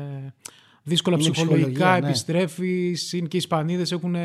[0.82, 1.68] δύσκολα Είναι ψυχολογικά.
[1.70, 2.06] ψυχολογία, ναι.
[2.08, 3.12] Επιστρέφεις.
[3.12, 4.16] Είναι και οι Ισπανίδες έχουν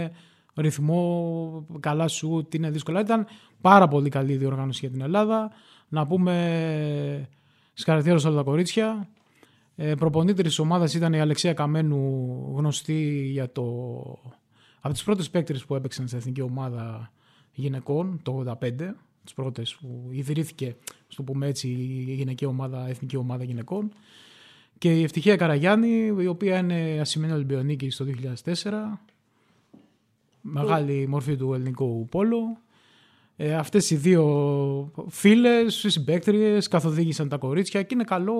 [0.55, 2.99] ρυθμό, καλά σουτ, είναι δύσκολα.
[2.99, 3.25] Ήταν
[3.61, 5.51] πάρα πολύ καλή η διοργάνωση για την Ελλάδα.
[5.87, 7.29] Να πούμε
[7.73, 9.07] συγχαρητήρια σε όλα τα κορίτσια.
[9.75, 13.63] Ε, προπονήτρια της ομάδας ήταν η Αλεξία Καμένου, γνωστή για το.
[14.81, 17.11] από τις πρώτες παίκτρες που έπαιξαν στην εθνική ομάδα
[17.53, 18.95] γυναικών το 85.
[19.23, 20.75] Τις πρώτες που ιδρύθηκε,
[21.07, 21.67] στο πούμε έτσι,
[22.07, 23.91] η γυναική ομάδα, εθνική ομάδα γυναικών.
[24.77, 28.05] Και η Ευτυχία Καραγιάννη, η οποία είναι ασημένη Ολυμπιονίκη το
[28.43, 28.99] 2004.
[30.41, 32.57] Μεγάλη μορφή του ελληνικού πόλο.
[33.39, 38.35] Ε, αυτές οι δύο φίλες, συμπαίκτριες, καθοδήγησαν τα κορίτσια και είναι καλό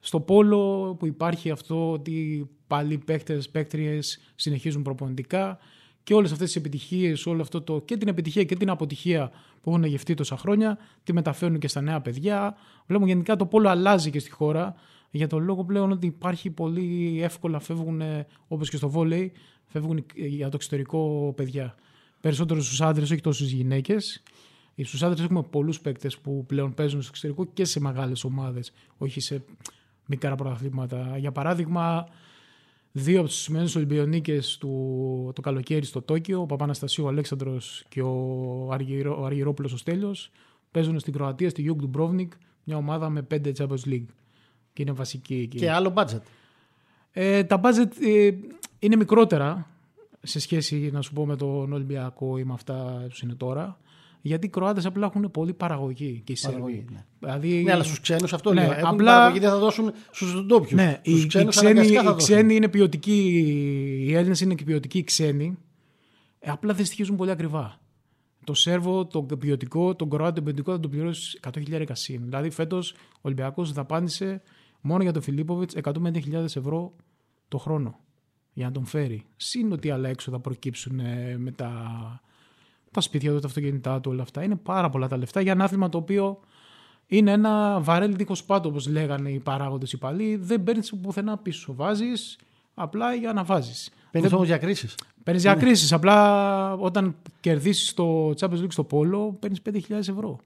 [0.00, 5.58] στο πόλο που υπάρχει αυτό ότι πάλι οι παίκτες, παίκτριες συνεχίζουν προπονητικά
[6.02, 9.70] και όλες αυτές τις επιτυχίες, όλο αυτό το, και την επιτυχία και την αποτυχία που
[9.70, 12.54] έχουν γευτεί τόσα χρόνια, τη μεταφέρουν και στα νέα παιδιά.
[12.86, 14.74] Βλέπουμε γενικά το πόλο αλλάζει και στη χώρα
[15.10, 19.32] για τον λόγο πλέον ότι υπάρχει πολύ εύκολα φεύγουν, ε, όπως και στο βόλεϊ,
[19.64, 21.74] φεύγουν για το εξωτερικό παιδιά.
[22.24, 24.22] Περισσότερο στους άντρες, όχι τόσο στις γυναίκες.
[24.82, 29.20] Στους άντρες έχουμε πολλούς παίκτες που πλέον παίζουν στο εξωτερικό και σε μεγάλες ομάδες, όχι
[29.20, 29.44] σε
[30.06, 31.16] μικρά πρωταθλήματα.
[31.18, 32.08] Για παράδειγμα,
[32.92, 38.02] δύο από τους ασημένιους Ολυμπιονίκες του το καλοκαίρι στο Τόκιο, ο Παπαναστασίου ο Αλέξανδρος και
[38.02, 40.30] ο, Αργυρό, ο Αργυρόπουλος ο Στέλιος,
[40.70, 42.32] παίζουν στην Κροατία, στη Γιούγκ Ντουμπρόβνικ,
[42.64, 44.06] μια ομάδα με πέντε Champions League.
[44.72, 45.58] Και είναι βασική εκεί.
[45.58, 46.20] Και άλλο budget.
[47.12, 48.30] Ε, τα budget ε,
[48.78, 49.68] είναι μικρότερα
[50.24, 53.78] σε σχέση να σου πω με τον Ολυμπιακό ή με αυτά που είναι τώρα.
[54.20, 56.56] Γιατί οι Κροάτες απλά έχουν πολύ παραγωγή και οι Σέρβοι.
[56.58, 57.04] Παραγωγή, ναι.
[57.18, 58.72] Δηλαδή, Ναι, αλλά στους ξένους αυτό Ναι, λέω.
[58.72, 60.72] Έχουν απλά- παραγωγή, δεν θα δώσουν στους ντόπιους.
[60.72, 62.34] Ναι, οι, οι, ξένους ξένοι, αναγκαστικά θα οι δώσουν.
[62.34, 63.28] ξένοι είναι ποιοτικοί,
[64.08, 65.58] οι Έλληνες είναι και ποιοτικοί ξένοι.
[66.38, 67.80] Ε, απλά δεν στοιχίζουν πολύ ακριβά.
[68.44, 72.22] Το Σέρβο, το ποιοτικό, τον Κροάτι, τον ποιοτικό θα το πληρώσει 100.000 συν.
[72.24, 74.42] Δηλαδή φέτος ο Ολυμπιακός δαπάνησε
[74.80, 76.94] μόνο για τον Φιλίπποβιτς 150.000 ευρώ
[77.48, 77.98] το χρόνο
[78.54, 79.24] για να τον φέρει.
[79.36, 81.72] Συν ότι άλλα έξοδα προκύψουν ε, με τα,
[82.90, 84.42] τα σπίτια του, τα αυτοκίνητά του, όλα αυτά.
[84.42, 86.40] Είναι πάρα πολλά τα λεφτά για ένα άθλημα το οποίο
[87.06, 90.36] είναι ένα βαρέλι δίχως πάτο, όπως λέγανε οι παράγοντες οι παλιοί.
[90.36, 91.74] Δεν παίρνεις πουθενά πίσω.
[91.74, 92.38] Βάζεις
[92.74, 93.90] απλά για να βάζεις.
[94.10, 94.88] Παίρνεις όμως διακρίσει.
[95.22, 95.94] Παίρνεις διακρίσει.
[95.94, 100.38] Απλά όταν κερδίσεις το Champions League στο Πόλο, παίρνεις 5.000 ευρώ.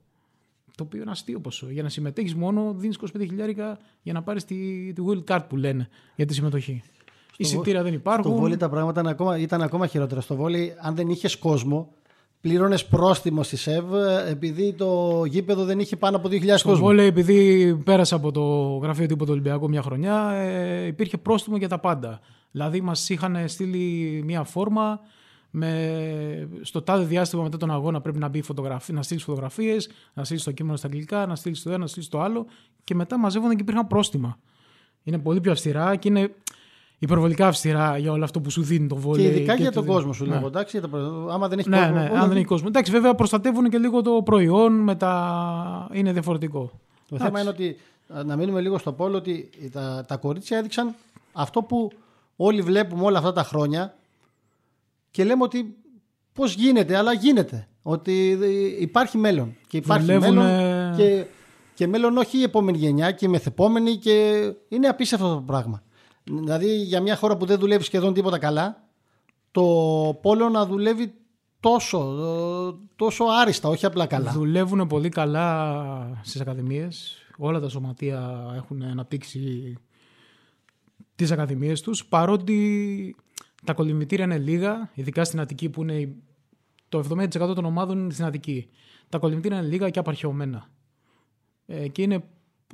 [0.76, 1.70] Το οποίο είναι αστείο ποσό.
[1.70, 5.88] Για να συμμετέχεις μόνο δίνεις 25.000 για να πάρεις τη, τη World Card που λένε
[6.16, 6.82] για τη συμμετοχή.
[7.40, 8.34] Εισιτήρια δεν Στο υπάρχουν.
[8.34, 10.20] βόλι τα πράγματα ήταν ακόμα, ήταν ακόμα χειρότερα.
[10.20, 11.92] Στο βόλι, αν δεν είχες κόσμο,
[12.40, 16.84] πλήρωνες πρόστιμο στη ΣΕΒ ε, επειδή το γήπεδο δεν είχε πάνω από 2.000 Στο κόσμο.
[16.84, 18.42] βόλεϊ, επειδή πέρασα από το
[18.82, 22.20] γραφείο τύπου του Ολυμπιακού μια χρονιά, ε, υπήρχε πρόστιμο για τα πάντα.
[22.50, 25.00] Δηλαδή, μας είχαν στείλει μια φόρμα
[25.50, 30.24] με, στο τάδε διάστημα μετά τον αγώνα πρέπει να, μπει φωτογραφί, να στείλεις φωτογραφίες, να
[30.24, 32.46] στείλεις το κείμενο στα αγγλικά, να στείλεις το ένα, να στείλεις το άλλο
[32.84, 34.38] και μετά μαζεύονταν και υπήρχαν πρόστιμα.
[35.02, 36.34] Είναι πολύ πιο αυστηρά και είναι
[36.98, 39.30] υπερβολικά αυστηρά για όλο αυτό που σου δίνει το βόλιο.
[39.30, 40.40] Και ειδικά και για τον κόσμο σου, ναι.
[40.46, 40.80] εντάξει,
[41.30, 41.94] άμα δεν έχει ναι, κόσμο.
[41.94, 42.66] Ναι, αν δεν έχει κόσμο.
[42.70, 46.70] Εντάξει, βέβαια προστατεύουν και λίγο το προϊόν, μετά είναι διαφορετικό.
[47.08, 47.76] Το θέμα είναι ότι,
[48.24, 50.94] να μείνουμε λίγο στο πόλο, ότι τα, τα κορίτσια έδειξαν
[51.32, 51.92] αυτό που
[52.36, 53.94] όλοι βλέπουμε όλα αυτά τα χρόνια
[55.10, 55.76] και λέμε ότι
[56.32, 57.68] πώς γίνεται, αλλά γίνεται.
[57.82, 58.38] Ότι
[58.78, 59.56] υπάρχει μέλλον.
[59.68, 60.36] Και υπάρχει Δουλεύουν...
[60.36, 61.24] μέλλον και,
[61.74, 65.82] και μέλλον όχι η επόμενη γενιά και η μεθεπόμενη και είναι απίστευτο αυτό το πράγμα.
[66.30, 68.88] Δηλαδή για μια χώρα που δεν δουλεύει σχεδόν τίποτα καλά,
[69.50, 69.64] το
[70.22, 71.14] πόλο να δουλεύει
[71.60, 74.32] τόσο, τόσο άριστα, όχι απλά καλά.
[74.32, 77.16] Δουλεύουν πολύ καλά στις ακαδημίες.
[77.38, 79.74] Όλα τα σωματεία έχουν αναπτύξει
[81.14, 83.16] τις ακαδημίες τους, παρότι
[83.64, 86.14] τα κολυμβητήρια είναι λίγα, ειδικά στην Αττική που είναι
[86.88, 88.68] το 70% των ομάδων είναι στην Αττική.
[89.08, 90.68] Τα κολυμβητήρια είναι λίγα και απαρχαιωμένα.
[91.66, 92.24] Ε, και είναι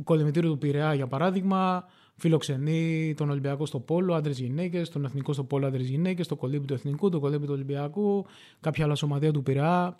[0.04, 1.84] κολυμβητήριο του Πειραιά για παράδειγμα,
[2.16, 7.08] φιλοξενεί τον Ολυμπιακό στο Πόλο, άντρε-γυναίκε, τον Εθνικό στο Πόλο, άντρε-γυναίκε, το κολύμπι του Εθνικού,
[7.08, 8.26] το κολύμπι του Ολυμπιακού,
[8.60, 9.98] κάποια άλλα σωματεία του Πειραιά.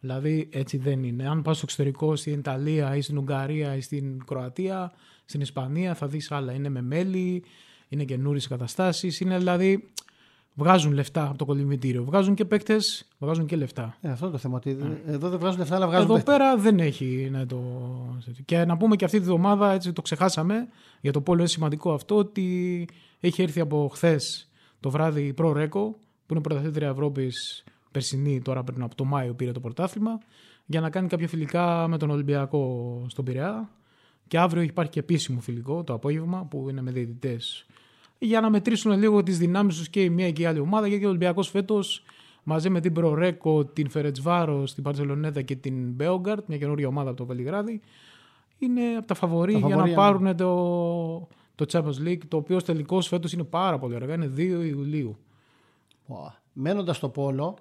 [0.00, 1.28] Δηλαδή έτσι δεν είναι.
[1.28, 4.92] Αν πας στο εξωτερικό, στην Ιταλία ή στην Ουγγαρία ή στην Κροατία,
[5.24, 6.52] στην Ισπανία, θα δεις άλλα.
[6.52, 7.44] Είναι με μέλη,
[7.88, 9.20] είναι καινούριες καταστάσεις.
[9.20, 9.88] Είναι δηλαδή
[10.56, 12.04] βγάζουν λεφτά από το κολυμβητήριο.
[12.04, 13.96] Βγάζουν και παίκτες, βγάζουν και λεφτά.
[14.00, 14.56] Ε, αυτό είναι το θέμα.
[14.56, 16.10] Ότι Εδώ δεν βγάζουν λεφτά, αλλά βγάζουν.
[16.10, 17.60] Εδώ πέρα δεν έχει ναι, το.
[18.44, 20.68] Και να πούμε και αυτή τη βδομάδα, έτσι το ξεχάσαμε,
[21.00, 22.88] για το πόλο είναι σημαντικό αυτό, ότι
[23.20, 25.90] έχει έρθει από χθες το βράδυ η Pro Reco,
[26.26, 30.18] που είναι πρωταθλήτρια Ευρώπης περσινή, τώρα πριν από το Μάιο πήρε το πρωτάθλημα,
[30.66, 33.70] για να κάνει κάποια φιλικά με τον Ολυμπιακό στον Πειραιά.
[34.28, 37.66] Και αύριο υπάρχει και επίσημο φιλικό το απόγευμα που είναι με διαιτητές
[38.18, 40.86] για να μετρήσουν λίγο τις δυνάμεις τους και η μία και η άλλη ομάδα.
[40.86, 42.04] Γιατί ο Ολυμπιακός φέτος
[42.42, 47.18] μαζί με την Προρέκο, την Φερετσβάρο, την Παρσελονέτα και την Μπέογκαρτ, μια καινούργια ομάδα από
[47.18, 47.80] το Βελιγράδι,
[48.58, 53.32] είναι από τα φαβορή για να πάρουν το, το Champions League, το οποίο τελικώ φέτος
[53.32, 55.16] είναι πάρα πολύ αργά, είναι 2 Ιουλίου.
[56.52, 57.56] Μένοντας στο Πόλο,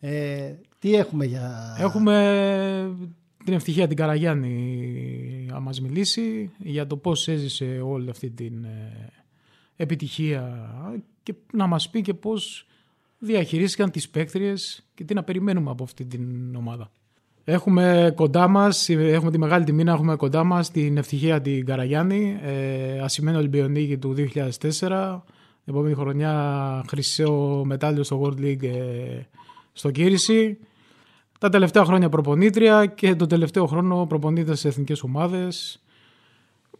[0.00, 1.76] ε, τι έχουμε για.
[1.78, 2.96] Έχουμε
[3.44, 9.21] την ευτυχία την Καραγιάννη να μας μιλήσει για το πώς έζησε όλη αυτή την ε,
[9.82, 10.70] επιτυχία
[11.22, 12.66] και να μας πει και πώς
[13.18, 16.90] διαχειρίστηκαν τις παίκτριες και τι να περιμένουμε από αυτή την ομάδα.
[17.44, 22.38] Έχουμε κοντά μας, έχουμε τη μεγάλη τιμή να έχουμε κοντά μας την ευτυχία την Καραγιάννη,
[22.42, 25.24] ε, ασημένο Ολυμπιονίκη του 2004,
[25.64, 29.20] επόμενη χρονιά χρυσό μετάλλιο στο World League ε,
[29.72, 30.58] στο Κύριση.
[31.38, 35.82] Τα τελευταία χρόνια προπονήτρια και το τελευταίο χρόνο προπονήτρια σε εθνικές ομάδες.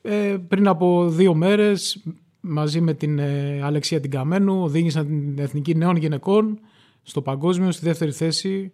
[0.03, 2.03] Ε, πριν από δύο μέρες
[2.43, 6.61] μαζί με την ε, Αλεξία την Καμένου οδήγησαν την Εθνική Νέων Γυναικών
[7.03, 8.73] στο παγκόσμιο στη δεύτερη θέση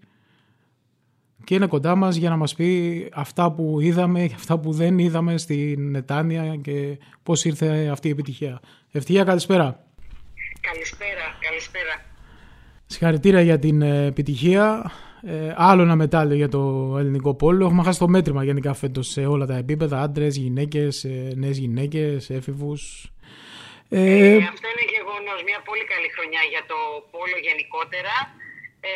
[1.45, 4.99] και είναι κοντά μας για να μας πει αυτά που είδαμε και αυτά που δεν
[4.99, 8.61] είδαμε στην Νετάνια και πώς ήρθε αυτή η επιτυχία.
[8.91, 9.85] Ευτυχία, καλησπέρα.
[10.61, 12.05] Καλησπέρα, καλησπέρα.
[12.87, 14.91] Συγχαρητήρια για την ε, επιτυχία.
[15.23, 17.65] Ε, άλλο ένα μετάλλιο για το ελληνικό πόλο.
[17.65, 20.01] Έχουμε χάσει το μέτρημα γενικά φέτος σε όλα τα επίπεδα.
[20.01, 23.13] Άντρες, γυναίκες, ε, νέες γυναίκες, έφηβους.
[23.91, 25.39] Ε, ε, αυτό είναι γεγονός.
[25.49, 26.79] Μια πολύ καλή χρονιά για το
[27.15, 28.17] πόλο γενικότερα.
[28.81, 28.93] Ε,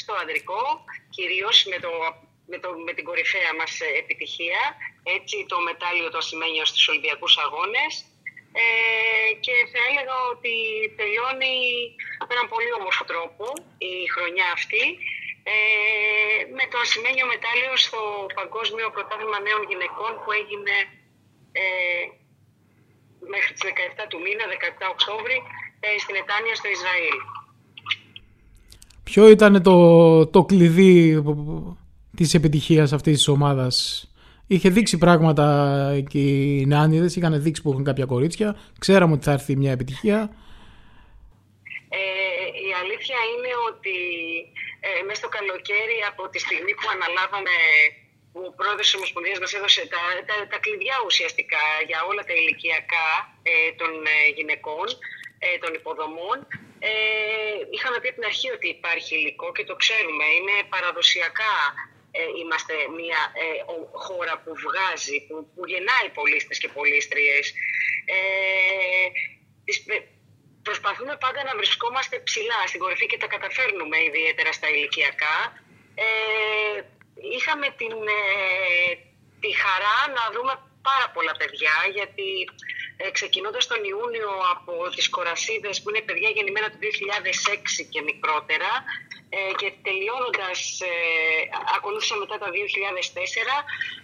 [0.00, 0.62] στο ανδρικό,
[1.16, 1.92] κυρίως με, το,
[2.50, 4.62] με, το, με την κορυφαία μας επιτυχία.
[5.16, 7.92] Έτσι το μετάλλιο το ασημένιο στους Ολυμπιακούς Αγώνες.
[8.62, 10.54] Ε, και θα έλεγα ότι
[10.98, 11.54] τελειώνει
[12.26, 13.46] με έναν πολύ όμορφο τρόπο
[13.90, 14.84] η χρονιά αυτή
[15.52, 18.00] ε, με το ασημένιο μετάλλιο στο
[18.38, 20.76] Παγκόσμιο Πρωτάθλημα Νέων Γυναικών που έγινε
[21.60, 21.64] ε,
[23.34, 25.38] μέχρι τις 17 του μήνα, 17 Οκτώβρη,
[25.80, 27.18] ε, στην Ετάνια στο Ισραήλ.
[29.08, 29.76] Ποιο ήταν το,
[30.26, 31.22] το κλειδί
[32.16, 33.74] της επιτυχίας αυτής της ομάδας;
[34.50, 35.46] Είχε δείξει πράγματα
[36.08, 38.56] και οι νεάνιδες, είχαν δείξει που έχουν κάποια κορίτσια.
[38.78, 40.18] Ξέραμε ότι θα έρθει μια επιτυχία.
[41.88, 42.00] Ε,
[42.68, 43.96] η αλήθεια είναι ότι
[44.86, 47.54] ε, μέσα στο καλοκαίρι από τη στιγμή που αναλάβαμε
[48.46, 53.08] ο πρόεδρος της Ομοσπονδίας μας έδωσε τα, τα, τα, κλειδιά ουσιαστικά για όλα τα ηλικιακά
[53.42, 54.88] ε, των ε, γυναικών,
[55.38, 56.38] ε, των υποδομών.
[56.78, 56.90] Ε,
[57.74, 60.24] είχαμε πει από την αρχή ότι υπάρχει υλικό και το ξέρουμε.
[60.36, 61.56] Είναι παραδοσιακά
[62.10, 63.20] ε, είμαστε μια
[64.04, 67.44] χώρα που βγάζει, που, που γεννάει πολίστες και πολίστριες.
[70.62, 75.36] προσπαθούμε πάντα να βρισκόμαστε ψηλά στην κορυφή και τα καταφέρνουμε ιδιαίτερα στα ηλικιακά
[77.36, 78.94] είχαμε την, ε,
[79.42, 80.52] τη χαρά να δούμε
[80.88, 82.28] πάρα πολλά παιδιά γιατί
[82.96, 88.72] ε, ξεκινώντας τον Ιούνιο από τις Κορασίδες που είναι παιδιά γεννημένα το 2006 και μικρότερα
[89.36, 90.92] ε, και τελειώνοντας, ε,
[91.76, 92.56] ακολούθησα μετά τα 2004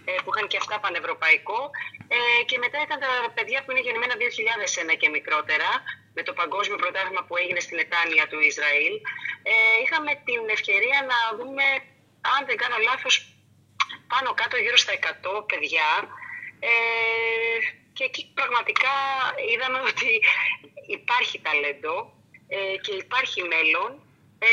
[0.05, 1.59] ε, που είχαν και αυτά πανευρωπαϊκό
[2.15, 4.15] ε, και μετά ήταν τα παιδιά που είναι γεννημένα
[4.93, 5.71] 2001 και μικρότερα
[6.17, 8.93] με το παγκόσμιο πρωτάθλημα που έγινε στην Ετάνια του Ισραήλ.
[9.51, 11.65] Ε, είχαμε την ευκαιρία να δούμε,
[12.33, 13.15] αν δεν κάνω λάθος,
[14.07, 15.89] πάνω κάτω γύρω στα 100 παιδιά
[16.59, 16.73] ε,
[17.93, 18.93] και εκεί πραγματικά
[19.49, 20.11] είδαμε ότι
[20.87, 21.95] υπάρχει ταλέντο
[22.47, 23.91] ε, και υπάρχει μέλλον.
[24.39, 24.49] Ε,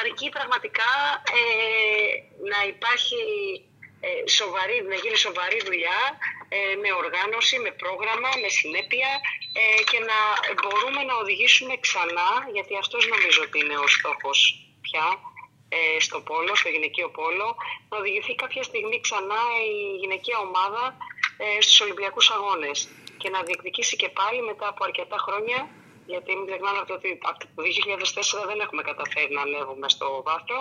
[0.00, 0.90] αρκεί πραγματικά
[1.38, 2.12] ε,
[2.50, 3.20] να υπάρχει
[4.06, 6.00] ε, σοβαρή, να γίνει σοβαρή δουλειά
[6.54, 9.10] ε, με οργάνωση, με πρόγραμμα, με συνέπεια
[9.60, 10.18] ε, και να
[10.60, 14.38] μπορούμε να οδηγήσουμε ξανά, γιατί αυτός νομίζω ότι είναι ο στόχος
[14.84, 15.06] πια
[15.74, 17.48] ε, στο πόλο, στο γυναικείο πόλο,
[17.88, 19.42] να οδηγηθεί κάποια στιγμή ξανά
[19.74, 20.84] η γυναικεία ομάδα
[21.44, 22.76] ε, στους Ολυμπιακούς Αγώνες
[23.20, 25.58] και να διεκδικήσει και πάλι μετά από αρκετά χρόνια
[26.12, 27.62] γιατί μην ξεχνάμε ότι από το
[28.42, 30.58] 2004 δεν έχουμε καταφέρει να ανέβουμε στο βάθρο,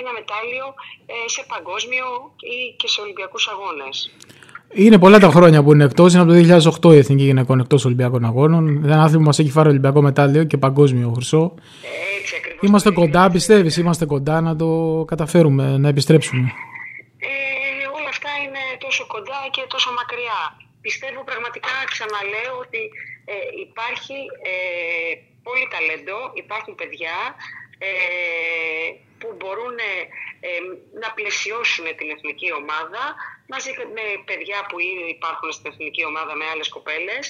[0.00, 0.66] ένα μετάλλιο
[1.12, 2.06] ε, σε παγκόσμιο
[2.54, 3.96] ή και σε Ολυμπιακούς Αγώνες.
[4.84, 6.08] Είναι πολλά τα χρόνια που είναι εκτός.
[6.12, 8.84] Είναι από το 2008 η Εθνική Γυναικών εκτός Ολυμπιακών Αγώνων.
[8.84, 11.54] Ένα άθλημα που μας έχει φάρει Ολυμπιακό μετάλλιο και παγκόσμιο χρυσό.
[12.18, 16.52] Έτσι, ακριβώς Είμαστε το κοντά, πιστεύεις, είμαστε κοντά να το καταφέρουμε, να επιστρέψουμε.
[17.18, 20.40] Ε, όλα αυτά είναι τόσο κοντά και τόσο μακριά.
[20.80, 22.82] Πιστεύω πραγματικά, ξαναλέω, ότι
[23.24, 23.34] ε,
[23.66, 24.18] υπάρχει
[24.50, 24.54] ε,
[25.46, 27.16] πολύ ταλέντο, υπάρχουν παιδιά
[27.78, 27.88] ε,
[29.20, 29.76] που μπορούν
[30.48, 30.58] ε,
[31.02, 33.04] να πλαισιώσουν την εθνική ομάδα
[33.52, 37.24] μαζί με παιδιά που ήδη υπάρχουν στην εθνική ομάδα με άλλες κοπέλες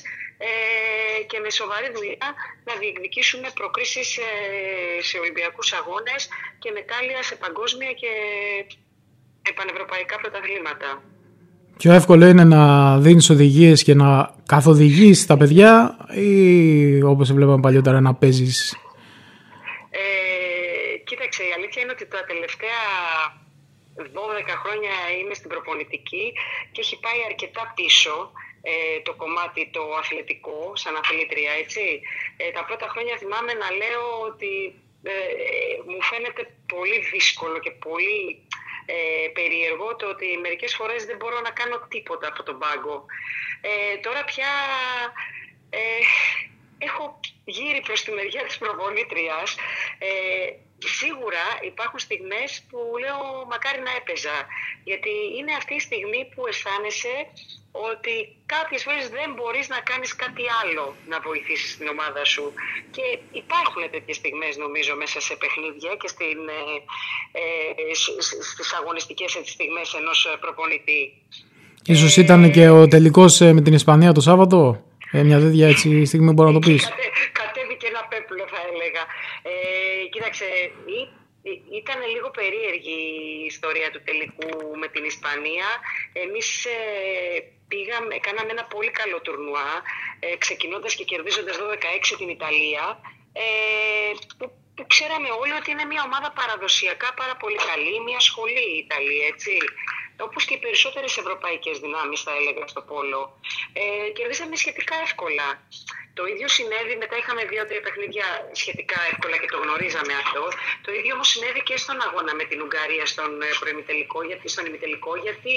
[0.49, 0.51] ε,
[1.31, 2.29] και με σοβαρή δουλειά
[2.69, 4.23] να διεκδικήσουμε προκρίσεις ε,
[5.09, 6.23] σε Ολυμπιακούς αγώνες
[6.63, 8.13] και μετάλλια σε παγκόσμια και
[9.59, 10.89] πανευρωπαϊκά πρωταθλήματα.
[11.79, 12.63] Πιο εύκολο είναι να
[12.99, 16.31] δίνεις οδηγίες και να καθοδηγείς τα παιδιά ή
[17.03, 18.77] όπως βλέπαμε παλιότερα να παίζεις;
[19.91, 22.81] Ε, κοίταξε, η αλήθεια είναι ότι τα τελευταία
[23.97, 26.33] 12 χρόνια είμαι στην προπονητική
[26.73, 28.33] και έχει πάει αρκετά πίσω
[28.63, 32.01] ε, το κομμάτι το αθλητικό σαν αθλήτρια, έτσι.
[32.37, 35.13] Ε, τα πρώτα χρόνια θυμάμαι να λέω ότι ε,
[35.87, 38.47] μου φαίνεται πολύ δύσκολο και πολύ
[38.87, 43.05] ε, περίεργο το ότι μερικές φορές δεν μπορώ να κάνω τίποτα από τον πάγκο.
[43.61, 44.53] Ε, τώρα πια
[45.71, 45.81] ε,
[46.79, 49.57] έχω γύρει προς τη μεριά της προπονήτριας.
[50.85, 53.21] Ε, σίγουρα υπάρχουν στιγμές που λέω
[53.53, 54.37] μακάρι να έπαιζα.
[54.91, 57.15] Γιατί είναι αυτή η στιγμή που αισθάνεσαι
[57.91, 58.15] ότι
[58.55, 62.45] κάποιες φορές δεν μπορείς να κάνεις κάτι άλλο να βοηθήσεις την ομάδα σου.
[62.95, 63.05] Και
[63.43, 66.61] υπάρχουν τέτοιες στιγμές νομίζω μέσα σε παιχνίδια και στην, ε,
[67.41, 67.95] ε,
[68.51, 71.03] στις αγωνιστικές στιγμές ενός προπονητή.
[71.95, 74.61] Ίσως ήταν και ο τελικός με την Ισπανία το Σάββατο;
[75.13, 76.83] Ε, μια τέτοια έτσι στιγμή μπορεί να το πεις.
[76.85, 79.03] Κατε, κατέβηκε ένα πέπλο θα έλεγα.
[79.49, 80.47] Ε, κοίταξε,
[81.81, 82.99] ήταν λίγο περίεργη
[83.41, 85.69] η ιστορία του τελικού με την Ισπανία.
[86.13, 86.79] Εμείς ε,
[87.69, 89.73] πήγαμε, κάναμε ένα πολύ καλό τουρνουά,
[90.21, 93.01] ε, ξεκινώντας και κερδίζοντας 12-6 την Ιταλία,
[93.33, 93.45] ε,
[94.39, 98.79] που, που ξέραμε όλοι ότι είναι μια ομάδα παραδοσιακά πάρα πολύ καλή, μια σχολή η
[98.85, 99.53] Ιταλία, έτσι
[100.21, 103.41] όπως και οι περισσότερες ευρωπαϊκές δυνάμεις θα έλεγα στο πόλο,
[103.73, 105.47] ε, κερδίσαμε σχετικά εύκολα.
[106.19, 110.45] Το ίδιο συνέβη, μετά είχαμε δύο-τρία παιχνίδια σχετικά εύκολα και το γνωρίζαμε αυτό.
[110.85, 114.67] Το ίδιο όμως συνέβη και στον αγώνα με την Ουγγαρία στον ε, προημιτελικό, γιατί, στον
[114.67, 115.57] ημιτελικό, γιατί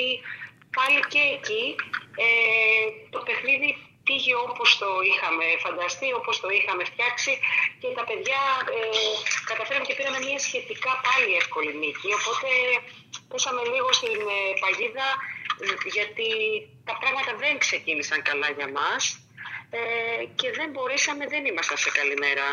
[0.77, 1.63] πάλι και εκεί
[2.25, 2.27] ε,
[3.09, 3.69] το παιχνίδι
[4.09, 7.31] πήγε όπως το είχαμε φανταστεί, όπως το είχαμε φτιάξει
[7.81, 8.41] και τα παιδιά
[8.77, 8.81] ε,
[9.51, 12.09] καταφέραμε και πήραμε μια σχετικά πάλι εύκολη νίκη.
[12.19, 12.49] Οπότε
[13.29, 15.07] πέσαμε λίγο στην ε, παγίδα
[15.95, 16.29] γιατί
[16.87, 19.01] τα πράγματα δεν ξεκίνησαν καλά για μας
[19.69, 19.79] ε,
[20.39, 22.47] και δεν μπορέσαμε, δεν ήμασταν σε καλή μέρα.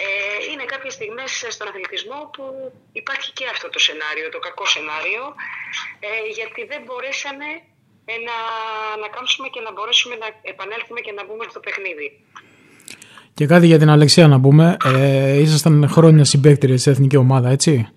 [0.00, 5.34] Ε, είναι κάποιες στιγμές στον αθλητισμό που υπάρχει και αυτό το σενάριο, το κακό σενάριο,
[6.00, 7.48] ε, γιατί δεν μπορέσαμε
[8.04, 8.36] ε, να
[8.96, 12.08] ανακάμψουμε και να μπορέσουμε να επανέλθουμε και να μπούμε στο παιχνίδι.
[13.34, 14.76] Και κάτι για την Αλεξία να πούμε.
[14.84, 17.88] Ε, ήσασταν χρόνια συμπαίκτηρες σε εθνική ομάδα, έτσι;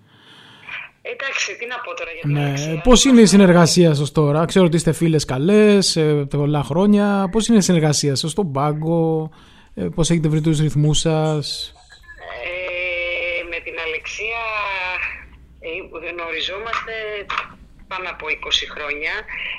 [1.01, 2.43] Εντάξει, τι να πω τώρα για την Ναι.
[2.43, 2.81] Αλεξία.
[2.83, 7.29] Πώς είναι η συνεργασία σας τώρα, Ξέρω ότι είστε φίλες καλές, ε, πολλά χρόνια.
[7.31, 9.29] Πώς είναι η συνεργασία σας στον πάγκο,
[9.73, 11.73] ε, Πώς έχετε βρει τους ρυθμούς σας;
[12.43, 14.43] Ε, με την Αλεξία
[15.59, 15.69] ε,
[16.11, 16.93] γνωριζόμαστε
[17.87, 19.11] πάνω από 20 χρόνια.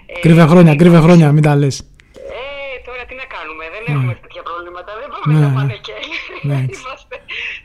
[0.07, 1.79] Ε, Κρύβε χρόνια, κρύβε χρόνια, μην τα λες.
[1.81, 3.65] Ε, τώρα τι να κάνουμε.
[3.75, 3.93] Δεν ναι.
[3.95, 4.91] έχουμε τέτοια προβλήματα.
[5.01, 5.41] Δεν πάμε ναι.
[5.47, 5.97] να πάνε και
[6.49, 6.59] ναι.
[6.75, 7.17] Είμαστε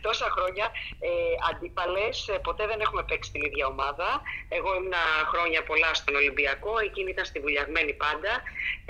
[0.06, 0.66] τόσα χρόνια
[1.08, 1.10] ε,
[1.50, 2.16] αντίπαλες.
[2.34, 4.10] Ε, ποτέ δεν έχουμε παίξει την ίδια ομάδα.
[4.58, 4.98] Εγώ ήμουν
[5.32, 6.74] χρόνια πολλά στον Ολυμπιακό.
[6.88, 8.32] Εκείνη ήταν στη βουλιαγμένη πάντα.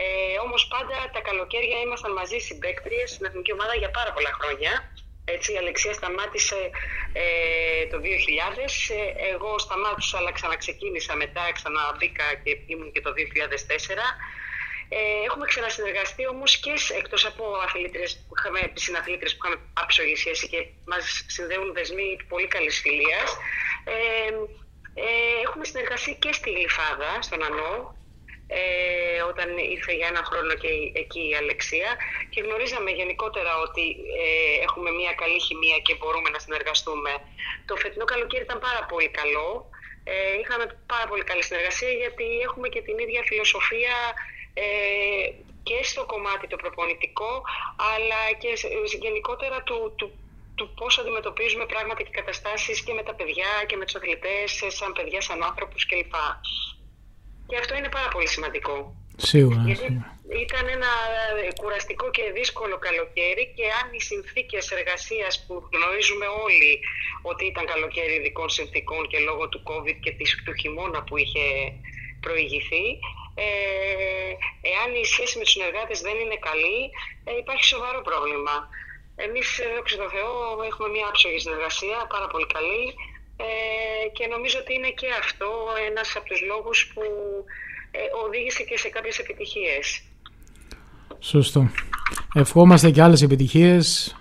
[0.03, 0.05] Ε,
[0.45, 4.73] Όμως πάντα τα καλοκαίρια ήμασταν μαζί συμπαίκτριες στην εθνική ομάδα για πάρα πολλά χρόνια.
[5.25, 6.59] Έτσι, η Αλεξία σταμάτησε
[7.13, 13.21] ε, το 2000, ε, εγώ σταμάτησα αλλά ξαναξεκίνησα μετά, ξαναμπήκα και ήμουν και το 2004.
[14.95, 20.47] Ε, έχουμε ξανασυνεργαστεί όμως και εκτός από αθλήτρε που είχαμε, συναθλήτρε που είχαμε άψογη σχέση
[20.47, 23.29] και μας συνδέουν δεσμοί πολύ καλής φιλίας.
[23.83, 23.93] Ε,
[25.05, 25.07] ε,
[25.45, 27.75] έχουμε συνεργαστεί και στη Γλυφάδα, στον Ανώ,
[28.47, 31.89] ε, όταν ήρθε για ένα χρόνο και εκεί η Αλεξία
[32.31, 33.85] και γνωρίζαμε γενικότερα ότι
[34.23, 37.11] ε, έχουμε μια καλή χημεία και μπορούμε να συνεργαστούμε.
[37.65, 39.49] Το φετινό καλοκαίρι ήταν πάρα πολύ καλό.
[40.03, 43.95] Ε, είχαμε πάρα πολύ καλή συνεργασία γιατί έχουμε και την ίδια φιλοσοφία
[44.53, 44.63] ε,
[45.63, 47.31] και στο κομμάτι το προπονητικό
[47.93, 48.51] αλλά και
[48.99, 50.11] γενικότερα του, του,
[50.55, 54.93] του πώς αντιμετωπίζουμε πράγματα και καταστάσεις και με τα παιδιά και με τους αθλητές σαν
[54.93, 56.15] παιδιά, σαν άνθρωπους κλπ.
[57.47, 58.95] Και αυτό είναι πάρα πολύ σημαντικό.
[59.17, 59.61] Σίγουρα.
[59.65, 59.85] Γιατί
[60.45, 60.91] ήταν ένα
[61.61, 66.79] κουραστικό και δύσκολο καλοκαίρι και αν οι συνθήκες εργασίας που γνωρίζουμε όλοι
[67.21, 71.45] ότι ήταν καλοκαίρι ειδικών συνθήκων και λόγω του COVID και της, του χειμώνα που είχε
[72.19, 72.85] προηγηθεί,
[73.41, 73.45] ε,
[74.71, 76.79] εάν η σχέση με τους συνεργάτες δεν είναι καλή,
[77.27, 78.55] ε, υπάρχει σοβαρό πρόβλημα.
[79.25, 80.31] Εμείς, δόξα τω Θεώ,
[80.69, 82.83] έχουμε μια άψογη συνεργασία, πάρα πολύ καλή
[83.45, 85.49] ε, και νομίζω ότι είναι και αυτό
[85.89, 87.03] ένας από τους λόγους που
[87.91, 89.85] ε, οδήγησε και σε κάποιες επιτυχίες.
[91.19, 91.69] Σωστό.
[92.33, 94.15] Ευχόμαστε και άλλες επιτυχίες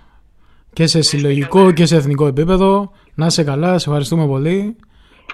[0.73, 2.91] και σε συλλογικό και σε εθνικό επίπεδο.
[3.13, 4.75] Να είσαι καλά, σε ευχαριστούμε πολύ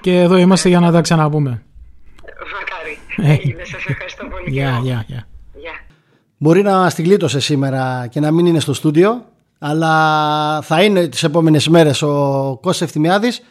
[0.02, 1.64] και εδώ είμαστε για να τα ξαναπούμε.
[3.22, 3.32] Μακάρι.
[3.32, 3.42] Ε.
[3.42, 4.50] Έγινε, σας ευχαριστώ πολύ.
[4.50, 5.28] Γεια, γεια, γεια.
[6.38, 9.26] Μπορεί να στη γλίτωσε σήμερα και να μην είναι στο στούντιο,
[9.60, 13.42] αλλά θα είναι τις επόμενες μέρες ο Κώστας Ευθυμιάδης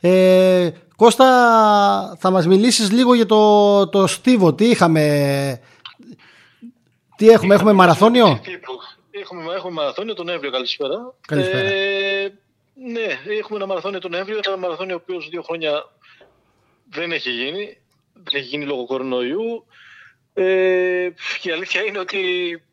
[0.00, 1.26] ε, Κώστα,
[2.18, 4.54] θα μας μιλήσεις λίγο για το, το Στίβο.
[4.54, 5.60] Τι είχαμε...
[7.16, 8.40] Τι έχουμε, έχουμε μαραθώνιο;
[9.10, 11.14] Έχουμε, έχουμε μαραθώνιο τον Νοέμβριο, καλησπέρα.
[11.26, 11.68] Καλησπέρα.
[11.68, 12.32] Ε,
[12.74, 15.90] ναι, έχουμε ένα μαραθώνιο τον Νοέμβριο, ένα μαραθώνιο ο οποίος δύο χρόνια
[16.90, 17.78] δεν έχει γίνει.
[18.30, 19.66] Δεν έχει γίνει λόγω κορονοϊού.
[20.34, 21.08] Ε,
[21.40, 22.22] και η αλήθεια είναι ότι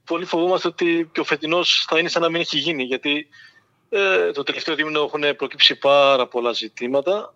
[0.06, 3.28] πολύ φοβόμαστε ότι και ο φετινός θα είναι σαν να μην έχει γίνει, γιατί
[3.90, 7.34] ε, το τελευταίο δίμηνο έχουν προκύψει πάρα πολλά ζητήματα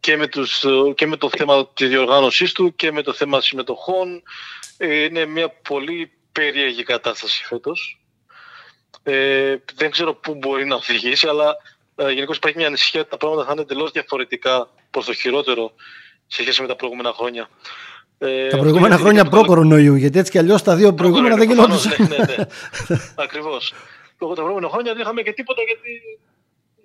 [0.00, 4.22] και με, τους, και με το θέμα της διοργάνωσής του και με το θέμα συμμετοχών.
[4.76, 8.00] Ε, είναι μια πολύ περίεργη κατάσταση φέτος.
[9.02, 11.56] Ε, δεν ξέρω πού μπορεί να οδηγήσει, αλλά
[11.96, 15.72] ε, γενικώς υπάρχει μια ανησυχία ότι τα πράγματα θα είναι εντελώς διαφορετικά προς το χειρότερο
[16.30, 17.48] σε σχέση με τα προηγούμενα χρόνια.
[18.18, 21.92] Ε, τα προηγούμενα χρόνια προ-κορονοϊού, γιατί έτσι κι αλλιώς τα δύο προηγούμενα δεν γινόντουσαν.
[21.98, 22.44] Ναι, ναι, ναι.
[23.24, 23.74] Ακριβώς
[24.28, 26.18] τα προηγούμενα χρόνια δεν είχαμε και τίποτα γιατί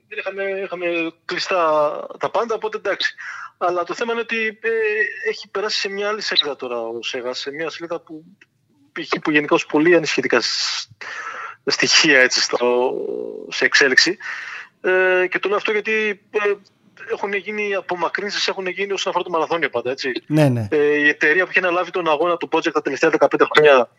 [0.08, 1.60] δεν είχαμε, είχαμε κλειστά
[2.20, 3.16] τα πάντα, οπότε εντάξει.
[3.58, 4.70] Αλλά το θέμα είναι ότι ε,
[5.30, 8.24] έχει περάσει σε μια άλλη σελίδα τώρα ο Σέγας, σε μια σελίδα που
[8.98, 10.42] είχε που γενικώς πολύ ανησυχητικά
[11.66, 12.94] στοιχεία έτσι, στο,
[13.50, 14.18] σε εξέλιξη.
[14.82, 16.54] Ε, και το λέω αυτό γιατί ε,
[17.12, 19.92] έχουν γίνει απομακρύνσεις, έχουν γίνει όσον αφορά το μαραθώνιο πάντα.
[19.92, 20.12] Έτσι.
[20.28, 20.68] Ναι, ναι.
[20.72, 23.90] Ε, η εταιρεία που είχε αναλάβει τον αγώνα του project τα τελευταία 15 χρόνια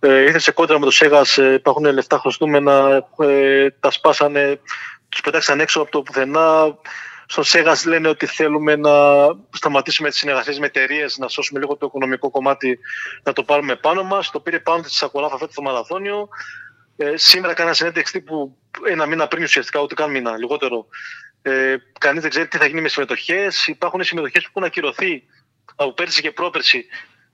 [0.00, 4.60] ε, ήρθε σε κόντρα με το Σέγα, ε, υπάρχουν λεφτά χρωστούμενα, ε, τα σπάσανε,
[5.08, 6.78] τους πετάξαν έξω από το πουθενά.
[7.28, 8.90] Στο Σέγα λένε ότι θέλουμε να
[9.50, 12.78] σταματήσουμε τις συνεργασίες με εταιρείες, να σώσουμε λίγο το οικονομικό κομμάτι,
[13.22, 14.30] να το πάρουμε πάνω μας.
[14.30, 16.28] Το πήρε πάνω της Σακολάφα φέτος το μαραθώνιο.
[16.96, 18.56] Ε, σήμερα κάνα συνέντευξη τύπου
[18.88, 20.86] ένα μήνα πριν ουσιαστικά, ούτε καν μήνα, λιγότερο.
[21.48, 23.66] Ε, Κανείς δεν ξέρει τι θα γίνει με συμμετοχές.
[23.66, 25.22] Υπάρχουν συμμετοχές που έχουν ακυρωθεί
[25.76, 26.86] από πέρσι και πρόπερσι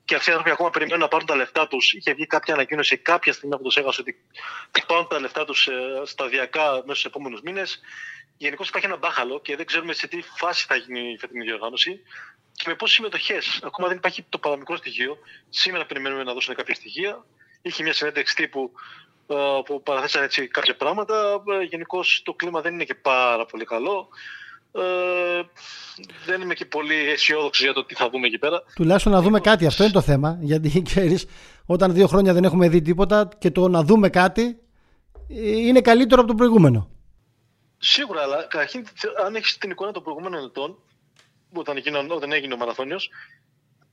[0.04, 1.92] και αυτοί οι άνθρωποι ακόμα περιμένουν να πάρουν τα λεφτά τους.
[1.92, 4.16] Είχε βγει κάποια ανακοίνωση κάποια στιγμή από το ΣΕΓΑΣ ότι
[4.70, 5.72] θα πάρουν τα λεφτά τους ε,
[6.04, 7.80] σταδιακά μέσα στους επόμενους μήνες.
[8.36, 12.00] Γενικώς υπάρχει ένα μπάχαλο και δεν ξέρουμε σε τι φάση θα γίνει η φετινή διοργάνωση
[12.52, 13.60] και με πόσες συμμετοχές.
[13.62, 15.18] Ακόμα δεν υπάρχει το παραμικρό στοιχείο.
[15.50, 17.24] Σήμερα περιμένουμε να δώσουν κάποια στοιχεία.
[17.62, 19.11] Είχε μια συνέντευξη τύπου ε,
[19.64, 21.42] που παραθέσαν έτσι κάποια πράγματα.
[21.60, 24.08] Ε, Γενικώς το κλίμα δεν είναι και πάρα πολύ καλό.
[24.72, 25.42] Ε,
[26.26, 28.62] δεν είμαι και πολύ αισιόδοξος για το τι θα δούμε εκεί πέρα.
[28.74, 30.38] Τουλάχιστον να δούμε κάτι, αυτό είναι το θέμα.
[30.40, 31.26] Γιατί ξέρεις,
[31.66, 34.56] όταν δύο χρόνια δεν έχουμε δει τίποτα και το να δούμε κάτι
[35.34, 36.88] είναι καλύτερο από το προηγούμενο.
[37.78, 38.86] Σίγουρα, αλλά καταρχήν,
[39.26, 40.78] αν έχεις την εικόνα των προηγούμενων ετών,
[41.52, 43.10] όταν, έγινε, όταν έγινε ο Μαραθώνιος,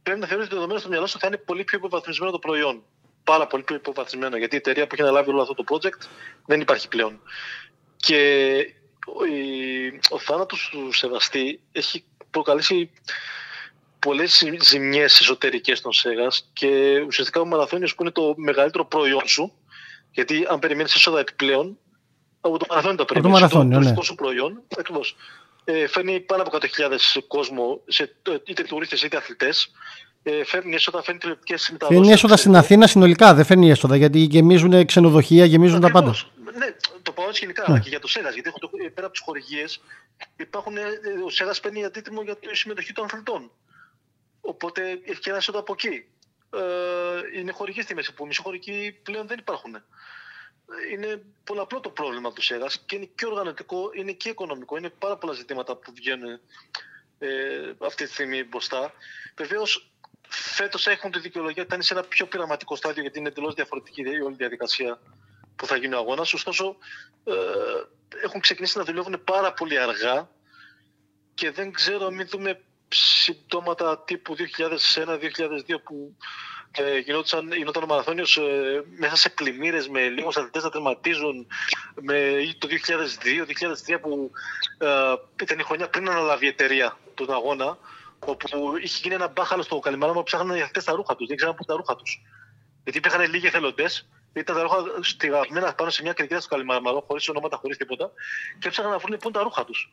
[0.04, 2.84] πρέπει να θεωρείς ότι δεδομένο στο μυαλό σου θα είναι πολύ πιο υποβαθμισμένο το προϊόν.
[3.30, 4.38] Πάρα πολύ πιο υποβαθμισμένο.
[4.38, 6.08] Γιατί η εταιρεία που έχει αναλάβει όλο αυτό το project
[6.46, 7.22] δεν υπάρχει πλέον.
[7.96, 8.20] Και
[10.10, 12.92] ο θάνατος του Σεβαστή έχει προκαλέσει
[14.00, 19.54] πολλές ζημιές εσωτερικές των ΣΕΓΑ και ουσιαστικά ο μαραθώνιος που είναι το μεγαλύτερο προϊόν σου,
[20.12, 21.78] γιατί αν περιμένεις έσοδα επιπλέον,
[22.42, 23.34] από το μαραθώνιο τα περιμένει.
[23.34, 23.96] Από το μαραθώνιο, ναι.
[23.96, 25.16] Το σου προϊόν, ακριβώς.
[25.64, 28.16] Ε, φέρνει πάνω από 100.000 κόσμο, σε,
[28.46, 29.72] είτε τουρίστες είτε αθλητές.
[30.24, 31.98] Ε, φέρνει έσοδα, φέρνει τηλεοπτικές μεταδόσεις.
[31.98, 36.16] Φέρνει έσοδα στην Αθήνα συνολικά, δεν φέρνει έσοδα γιατί γεμίζουν ξενοδοχεία, γεμίζουν τα πάντα.
[36.58, 37.80] Ναι, το πάω γενικά, ναι.
[37.80, 38.30] και για το ΣΕΓΑ.
[38.30, 39.82] Γιατί έχω το, πέρα από τις χορηγίες,
[40.36, 40.82] υπάρχουν, ε,
[41.26, 43.52] ο ΣΕΓΑ παίρνει αντίτιμο για τη συμμετοχή των αθλητών.
[44.42, 46.06] Οπότε έχει και ένα έσοδο από εκεί.
[46.54, 49.76] Ε, είναι χορηγή στη μέση που μισή χορηγοί πλέον δεν υπάρχουν.
[50.94, 54.78] Είναι πολλαπλό το πρόβλημα του ΣΕΓΑ και είναι και οργανωτικό, είναι και οικονομικό.
[54.78, 56.40] Είναι πάρα πολλά ζητήματα που βγαίνουν
[57.20, 57.28] ε,
[57.80, 58.94] αυτή τη στιγμή μπροστά.
[59.38, 59.92] Βεβαίως,
[60.30, 64.02] φέτος έχουν τη δικαιολογία ότι είναι σε ένα πιο πειραματικό στάδιο γιατί είναι εντελώς διαφορετική
[64.02, 65.00] η όλη διαδικασία
[65.56, 66.34] που θα γίνει ο αγώνας.
[66.34, 66.76] Ωστόσο,
[67.24, 67.34] ε,
[68.24, 70.30] έχουν ξεκινήσει να δουλεύουν πάρα πολύ αργά
[71.34, 76.16] και δεν ξέρω αν μην δούμε συμπτώματα τύπου 2001-2002 που
[76.72, 81.48] ε, γινόταν, γινόταν ο μαραθώνιος ε, μέσα σε πλημμύρες με λίγους αθλητές να τερματίζουν
[82.02, 82.68] με, ή το
[83.88, 84.32] 2002-2003 που
[84.78, 84.88] ε,
[85.42, 87.78] ήταν η χρονιά πριν αναλάβει η εταιρεία τον αγώνα
[88.26, 88.48] όπου
[88.84, 91.56] είχε γίνει ένα μπάχαλο στο Καλιμάραμα που ψάχναν οι αθλητές τα ρούχα τους, δεν ξέραν
[91.56, 92.22] πού τα ρούχα τους.
[92.84, 97.30] Γιατί υπήρχαν λίγοι εθελοντές ήταν τα ρούχα στιγμένα πάνω σε μια κερκίδα στο Καλιμάραμα, χωρίς
[97.30, 98.12] ονόματα, χωρίς τίποτα,
[98.60, 99.92] και ψάχναν να βρουν πού τα ρούχα τους.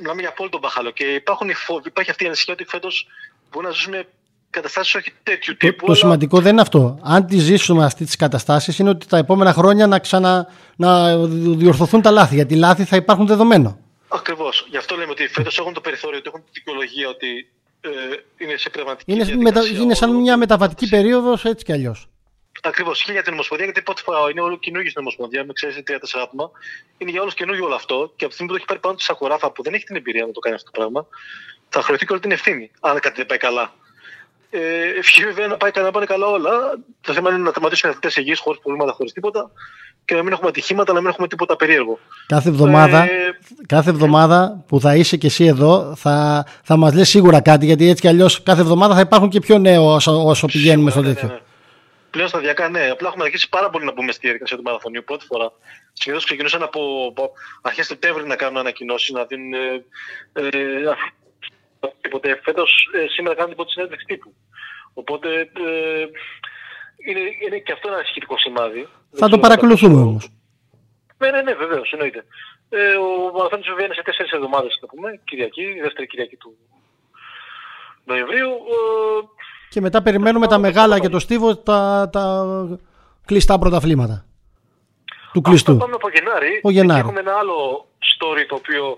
[0.00, 0.90] Μιλάμε για απόλυτο μπαχάλο.
[0.90, 3.06] Και υπάρχουν οι φόβοι, υπάρχει αυτή η ανησυχία ότι φέτος
[3.50, 4.06] μπορεί να ζήσουμε
[4.50, 5.80] καταστάσεις όχι τέτοιου τύπου.
[5.80, 6.98] Το, το σημαντικό δεν είναι αυτό.
[7.02, 10.46] Αν τη ζήσουμε αυτή τις καταστάσεις, είναι ότι τα επόμενα χρόνια να, ξανα,
[10.76, 12.34] να διορθωθούν τα λάθη.
[12.34, 13.78] Γιατί λάθη θα υπάρχουν δεδομένο.
[14.50, 14.66] Ακριβώς.
[14.70, 17.90] Γι' αυτό λέμε ότι φέτος έχουν το περιθώριο, ότι έχουν την δικαιολογία ότι ε,
[18.36, 22.08] είναι σε πνευματική είναι, μετα, είναι σαν μια μεταβατική περίοδος έτσι κι αλλιώς.
[22.62, 23.02] Ακριβώς.
[23.02, 26.20] Και για την Ομοσπονδία, γιατί πρώτη φορά είναι όλο καινούργιο στην Ομοσπονδία, με ξέρεις 3-4
[26.22, 26.50] άτομα.
[26.98, 28.12] Είναι για όλους καινούργιο όλο αυτό.
[28.16, 29.96] Και από τη στιγμή που το έχει πάρει πάνω τη Σακουράφα, που δεν έχει την
[29.96, 31.06] εμπειρία να το κάνει αυτό το πράγμα,
[31.68, 33.74] θα χρεωθεί και όλη την ευθύνη, αν κάτι δεν πάει καλά.
[34.50, 36.50] Ε, ευχή βέβαια να πάει καλά, να πάνε καλά όλα.
[37.00, 39.50] Το θέμα είναι να τερματίσουν οι αθλητές υγιείς, χωρίς προβλήματα, χωρίς τίποτα
[40.04, 41.98] και να μην έχουμε ατυχήματα, να μην έχουμε τίποτα περίεργο.
[42.26, 43.38] Κάθε εβδομάδα, ε...
[43.66, 47.88] κάθε εβδομάδα που θα είσαι και εσύ εδώ θα, θα μας λες σίγουρα κάτι γιατί
[47.88, 51.06] έτσι κι αλλιώς κάθε εβδομάδα θα υπάρχουν και πιο νέο όσο, όσο πηγαίνουμε στο ναι,
[51.06, 51.28] τέτοιο.
[51.28, 51.40] Ναι, ναι.
[52.10, 52.88] Πλέον σταδιακά ναι.
[52.92, 55.52] Απλά έχουμε αρχίσει πάρα πολύ να μπούμε στη διαδικασία του μαραθωνίου πρώτη φορά.
[55.92, 57.30] Συνήθως ξεκινούσαν από, από
[57.62, 59.52] αρχές Σεπτέμβρη να κάνουν ανακοινώσεις, να δίνουν.
[59.52, 59.84] Ε,
[60.32, 60.50] ε,
[61.80, 64.34] Οπότε φέτος ε, σήμερα κάνουν την συνέντευξη τύπου.
[64.94, 66.06] Οπότε ε,
[67.08, 68.88] είναι, είναι και αυτό ένα ασχετικό σημάδι.
[69.10, 70.28] Θα το παρακολουθούμε όμως.
[71.18, 72.24] Ναι, ναι, ναι, βεβαίως, εννοείται.
[72.68, 76.56] Ε, ο μαραθώνιο βέβαια είναι σε τέσσερις εβδομάδες, θα πούμε, Κυριακή, η δεύτερη Κυριακή του
[78.04, 78.48] Νοεμβρίου.
[78.48, 79.24] Ε,
[79.68, 82.46] και μετά περιμένουμε τα μεγάλα και το στίβο τα, τα
[83.26, 84.24] κλειστά πρωταθλήματα.
[85.32, 85.72] Του κλειστού.
[85.72, 86.60] Αυτό πάμε από Γενάρη.
[86.62, 87.00] Ο Γενάρη.
[87.00, 88.96] Έχουμε ένα άλλο story το οποίο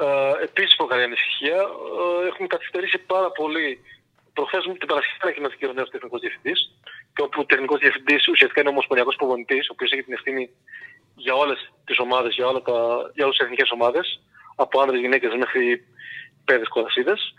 [0.00, 1.58] ε, επίσης προκαλεί ανησυχία.
[2.22, 3.80] Ε, έχουμε καθυστερήσει πάρα πολύ.
[4.32, 6.58] Προχθές την Παρασκευή ανακοινώθηκε ο νέος τεχνικός διευθυντής
[7.14, 10.50] και όπου ο τεχνικός διευθυντής ουσιαστικά είναι ο ομοσπονδιακός προπονητής, ο οποίος έχει την ευθύνη
[11.16, 12.74] για όλες τις ομάδες, για, όλα τα,
[13.14, 14.20] για όλες τις εθνικές ομάδες,
[14.56, 15.84] από άνδρες, γυναίκες μέχρι
[16.44, 17.34] παιδες κορασίδες.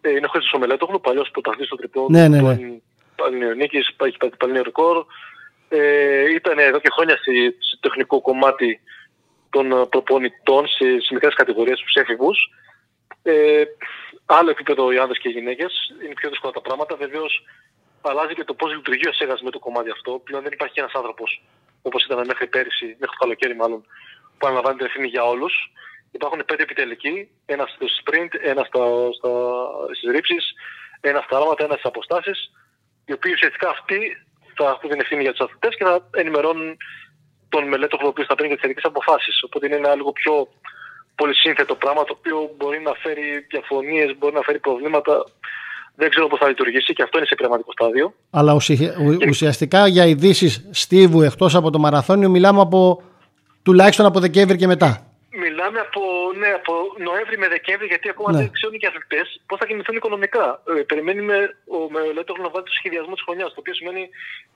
[0.00, 2.56] Ε, είναι ο Χρήστος ο Μελέτογλου, παλιός πρωταθλητής στο τριπλό ναι, ναι, ναι.
[3.16, 5.06] Παλινιονίκης, έχει πάρει παλινιό ρεκόρ.
[5.68, 7.16] Ε, ήταν εδώ και χρόνια
[7.58, 8.80] στο τεχνικό κομμάτι
[9.54, 12.38] των ε, προπονητών σε, σε μικρές κατηγορίες, στους έφηβους.
[13.22, 13.64] Ε,
[14.26, 15.72] άλλο επίπεδο οι άνδρες και οι γυναίκες,
[16.04, 16.96] είναι πιο δύσκολα τα πράγματα.
[16.96, 17.32] Βεβαίως
[18.10, 20.10] αλλάζει και το πώς λειτουργεί ο ΣΕΓΑΣ με το κομμάτι αυτό.
[20.24, 21.30] Πλέον δεν υπάρχει ένας άνθρωπος,
[21.82, 23.80] όπως ήταν μέχρι πέρυσι, μέχρι το καλοκαίρι μάλλον,
[24.38, 25.54] που αναλαμβάνει την ευθύνη για όλους.
[26.10, 28.84] Υπάρχουν πέντε επιτελικοί, ένας στο sprint, ένας στα,
[29.18, 29.30] στα,
[29.96, 30.44] στις ρήψεις,
[31.00, 32.38] ένας στα άλματα, ένας στις αποστάσεις,
[33.06, 33.98] οι οποίοι ουσιαστικά αυτοί
[34.56, 36.76] θα έχουν την ευθύνη για τους αθλητές και θα ενημερώνουν
[37.54, 39.34] τον μελέτο ο οποίος θα παίρνει για τις ειδικές αποφάσεις.
[39.46, 40.34] Οπότε είναι ένα λίγο πιο
[41.20, 45.12] πολυσύνθετο πράγμα το οποίο μπορεί να φέρει διαφωνίες, μπορεί να φέρει προβλήματα.
[46.00, 48.14] Δεν ξέρω πώς θα λειτουργήσει και αυτό είναι σε πειραματικό στάδιο.
[48.30, 48.52] Αλλά
[49.28, 53.02] ουσιαστικά για ειδήσεις Στίβου εκτός από το μαραθώνιο μιλάμε από
[53.62, 56.02] τουλάχιστον από Δεκέμβρη και μετά μιλάμε από,
[56.40, 56.72] ναι, από
[57.06, 58.38] Νοέμβρη με Δεκέμβρη, γιατί ακόμα ναι.
[58.38, 60.46] δεν ξέρουν και οι αθλητές πώς θα κινηθούν οικονομικά.
[60.78, 61.36] Ε, περιμένουμε
[61.76, 64.02] ο Μελέτο να βάλει το σχεδιασμό της χρονιάς, το οποίο σημαίνει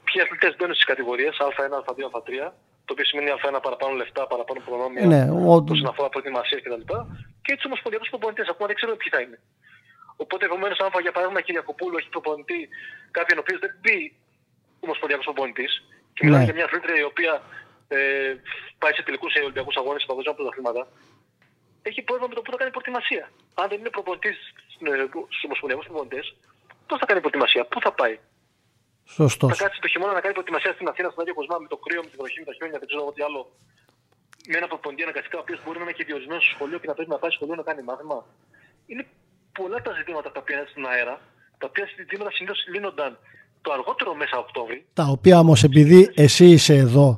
[0.06, 2.30] ποιοι αθλητές μπαίνουν στις κατηγορίες Α1, Α2, Α3,
[2.86, 5.50] το οποίο σημαίνει Α1 παραπάνω λεφτά, παραπάνω προνόμια ναι, ο...
[5.74, 6.84] όσον αφορά προετοιμασία κτλ.
[6.90, 6.96] Και,
[7.44, 9.38] και του ομοσπονδιακούς προπονητές, ακόμα δεν ξέρουμε ποιοι θα είναι.
[10.22, 12.60] Οπότε, επομένως, αν για παράδειγμα Κυριακοπούλου έχει προπονητή
[13.16, 13.98] κάποιον ο οποίος δεν μπει
[14.86, 15.72] ομοσπονδιακός προπονητής,
[16.14, 16.48] και μιλάμε ναι.
[16.48, 17.32] για μια αθλήτρια η οποία
[17.88, 17.98] ε,
[18.78, 20.82] πάει σε τελικούς Ολυμπιακούς Αγώνες, σε παγκόσμια πρωταθλήματα,
[21.82, 23.24] έχει πρόβλημα με το πού θα κάνει προετοιμασία.
[23.60, 24.36] Αν δεν είναι προπονητής
[25.28, 26.24] στους ομοσπονδιακούς προπονητές,
[26.86, 28.18] πώς θα κάνει προετοιμασία, πού θα πάει;
[29.16, 29.48] Σωστός.
[29.52, 32.00] Θα κάτσει το χειμώνα να κάνει προετοιμασία στην Αθήνα, στον Άγιο Κοσμά, με το κρύο,
[32.04, 33.40] με τη βροχή, με τα χιόνια, δεν ξέρω τι άλλο.
[34.50, 36.94] Με ένα προπονητή αναγκαστικά, ο οποίος μπορεί να είναι και διορισμένος στο σχολείο και να
[36.96, 38.16] πρέπει να πάει στο σχολείο να κάνει μάθημα.
[38.90, 39.04] Είναι
[39.58, 41.14] πολλά τα ζητήματα τα οποία είναι στην αέρα,
[41.60, 43.10] τα οποία ζητήματα συνήθως λύνονταν
[43.64, 44.78] το αργότερο μέσα Οκτώβρη.
[45.00, 47.08] Τα οποία όμως επειδή εσύ είσαι εδώ,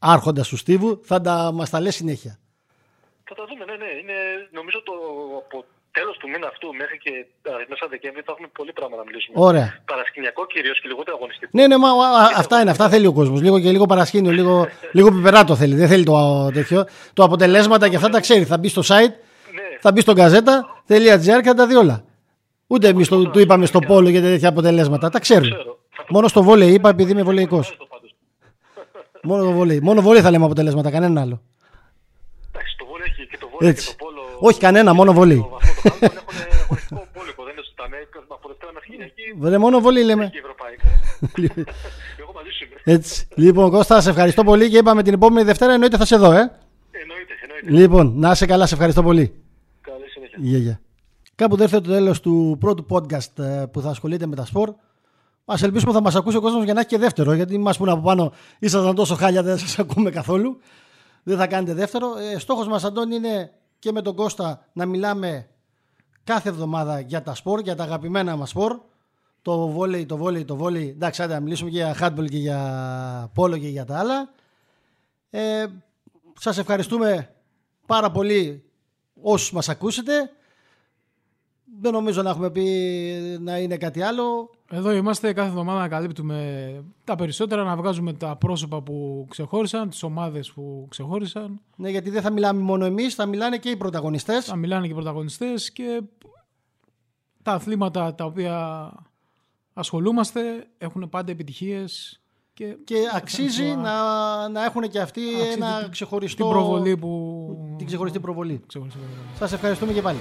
[0.00, 2.38] άρχοντας του Στίβου, θα τα μας τα λες συνέχεια.
[3.24, 3.90] Θα τα δούμε, ναι, ναι.
[4.00, 4.18] Είναι,
[4.50, 4.92] νομίζω το
[5.44, 7.10] από τέλος του μήνα αυτού μέχρι και
[7.50, 9.34] α, μέσα Δεκέμβρη θα έχουμε πολύ πράγμα να μιλήσουμε.
[9.48, 9.68] Ωραία.
[9.84, 11.50] Παρασκηνιακό κυρίως και λιγότερο αγωνιστικό.
[11.54, 13.40] Ναι, ναι, μα, α, α, αυτά είναι, αυτά θέλει ο κόσμος.
[13.40, 15.74] Λίγο και λίγο παρασκήνιο, λίγο, λίγο πιπεράτο θέλει.
[15.74, 16.84] Δεν θέλει το α, τέτοιο.
[17.12, 18.44] Το αποτελέσματα και αυτά τα ξέρει.
[18.44, 19.14] Θα μπει στο site,
[19.54, 22.04] Ναι, θα μπει στο gazeta.gr και θα τα δει όλα.
[22.66, 25.10] Ούτε εμείς του είπαμε στο πόλο για τέτοια αποτελέσματα.
[25.10, 25.50] Τα ξέρουν.
[25.50, 25.78] ξέρω.
[25.90, 27.76] Θα το Μόνο στο βόλεϊ είπα επειδή είμαι βολεϊκός.
[29.22, 29.38] Ευχαριστώ πάντως.
[29.38, 29.80] Μόνο το βόλεϊ.
[29.80, 31.42] Μόνο βόλεϊ θα λέμε αποτελέσματα, κανένα άλλο.
[32.52, 33.86] Εντάξει, το βόλιο έχει και το βόλιο Έτσι.
[33.88, 34.20] και το πόλο.
[34.48, 35.36] Όχι κανένα, μόνο βόλεϊ.
[35.36, 37.42] Το βαθμό των άλλων έχουν αγωνιστικό πόλικο.
[37.44, 37.96] Δεν είναι στο ταμέ,
[38.28, 40.26] από Δευτέρα μέχρι Κυριακή Βρε, μόνο βόλεϊ λέμε.
[40.32, 40.88] και ευρωπαϊκά.
[42.20, 42.94] Εγώ μαζί σου είμαι.
[42.96, 43.28] Έτσι.
[43.34, 46.40] Λοιπόν, Κώστα, σε ευχαριστώ πολύ και είπαμε την επόμενη Δευτέρα εννοείται θα σε δω, ε.
[46.90, 47.70] Εννοείται, εννοείται.
[47.80, 49.34] Λοιπόν, να είσαι καλά, σε ευχαριστώ πολύ.
[49.80, 50.38] Καλή συνέχεια.
[50.40, 50.80] Γεια, γεια.
[51.34, 54.74] Κάπου δεν έρθει το τέλος του πρώτου podcast ε, που θα ασχολείται με τα σπορ.
[55.50, 57.32] Α ελπίσουμε θα μας ακούσει ο κόσμος για να έχει και δεύτερο.
[57.32, 60.60] Γιατί μας πούνε από πάνω ήσασταν τόσο χάλια, δεν σας ακούμε καθόλου.
[61.22, 62.16] Δεν θα κάνετε δεύτερο.
[62.16, 65.48] Ε, Στόχος μας, Αντώνη, είναι και με τον Κώστα να μιλάμε
[66.24, 68.80] κάθε εβδομάδα για τα σπορ, για τα αγαπημένα μας σπορ.
[69.42, 70.88] Το βόλεϊ, το βόλεϊ, το βόλεϊ.
[70.88, 74.30] Εντάξει, άντε να μιλήσουμε και για handball και για πόλο και για τα άλλα.
[75.30, 75.66] Ε,
[76.38, 77.34] σας ευχαριστούμε
[77.86, 78.64] πάρα πολύ
[79.22, 80.12] όσους μας ακούσετε.
[81.80, 82.66] Δεν νομίζω να έχουμε πει
[83.40, 84.50] να είναι κάτι άλλο.
[84.72, 86.72] Εδώ είμαστε κάθε εβδομάδα να καλύπτουμε
[87.04, 91.60] τα περισσότερα, να βγάζουμε τα πρόσωπα που ξεχώρισαν, τις ομάδες που ξεχώρισαν.
[91.76, 94.44] Ναι, γιατί δεν θα μιλάμε μόνο εμείς, θα μιλάνε και οι πρωταγωνιστές.
[94.44, 96.02] Θα μιλάνε και οι πρωταγωνιστές και
[97.42, 98.90] τα αθλήματα τα οποία
[99.72, 100.40] ασχολούμαστε
[100.78, 102.20] έχουν πάντα επιτυχίες
[102.54, 107.74] και, Και αξίζει να, να έχουν και αυτοί αξίζει ένα την- ξεχωριστό, την προβολή που...
[107.76, 108.62] την ξεχωριστή προβολή.
[108.66, 109.36] Ξεχωριστή προβολή.
[109.38, 110.18] Σας ευχαριστούμε και πάλι.